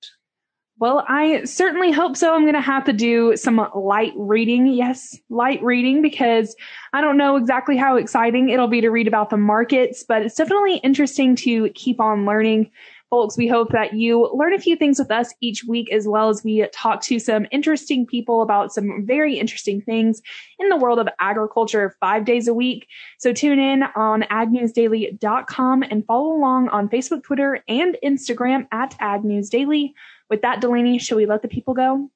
Well, 0.77 1.05
I 1.07 1.45
certainly 1.45 1.91
hope 1.91 2.17
so. 2.17 2.35
I'm 2.35 2.41
going 2.41 2.53
to 2.53 2.61
have 2.61 2.83
to 2.85 2.93
do 2.93 3.37
some 3.37 3.65
light 3.73 4.11
reading. 4.17 4.67
Yes, 4.67 5.17
light 5.29 5.63
reading 5.63 6.01
because 6.01 6.53
I 6.91 6.99
don't 6.99 7.17
know 7.17 7.37
exactly 7.37 7.77
how 7.77 7.95
exciting 7.95 8.49
it'll 8.49 8.67
be 8.67 8.81
to 8.81 8.89
read 8.89 9.07
about 9.07 9.29
the 9.29 9.37
markets, 9.37 10.03
but 10.05 10.21
it's 10.21 10.35
definitely 10.35 10.77
interesting 10.77 11.35
to 11.37 11.69
keep 11.69 12.01
on 12.01 12.25
learning 12.25 12.71
folks, 13.15 13.37
we 13.37 13.47
hope 13.47 13.69
that 13.69 13.93
you 13.93 14.29
learn 14.33 14.53
a 14.53 14.59
few 14.59 14.75
things 14.75 14.99
with 14.99 15.09
us 15.09 15.33
each 15.39 15.63
week, 15.63 15.89
as 15.89 16.05
well 16.05 16.27
as 16.27 16.43
we 16.43 16.67
talk 16.73 17.01
to 17.01 17.17
some 17.17 17.47
interesting 17.49 18.05
people 18.05 18.41
about 18.41 18.73
some 18.73 19.05
very 19.05 19.39
interesting 19.39 19.79
things 19.79 20.21
in 20.59 20.67
the 20.67 20.75
world 20.75 20.99
of 20.99 21.07
agriculture 21.21 21.95
five 22.01 22.25
days 22.25 22.49
a 22.49 22.53
week. 22.53 22.89
So 23.17 23.31
tune 23.31 23.57
in 23.57 23.83
on 23.95 24.23
agnewsdaily.com 24.23 25.83
and 25.83 26.05
follow 26.05 26.35
along 26.35 26.67
on 26.67 26.89
Facebook, 26.89 27.23
Twitter, 27.23 27.63
and 27.69 27.95
Instagram 28.03 28.67
at 28.73 28.91
agnewsdaily. 28.99 29.93
With 30.29 30.41
that, 30.41 30.59
Delaney, 30.59 30.99
shall 30.99 31.15
we 31.15 31.25
let 31.25 31.41
the 31.41 31.47
people 31.47 31.73
go? 31.73 32.11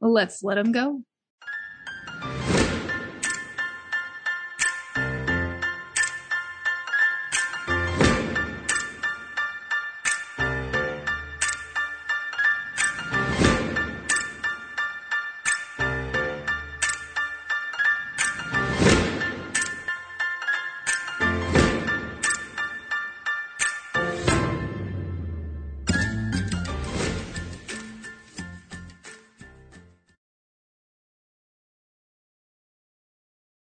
Let's 0.00 0.42
let 0.42 0.56
them 0.56 0.72
go. 0.72 1.04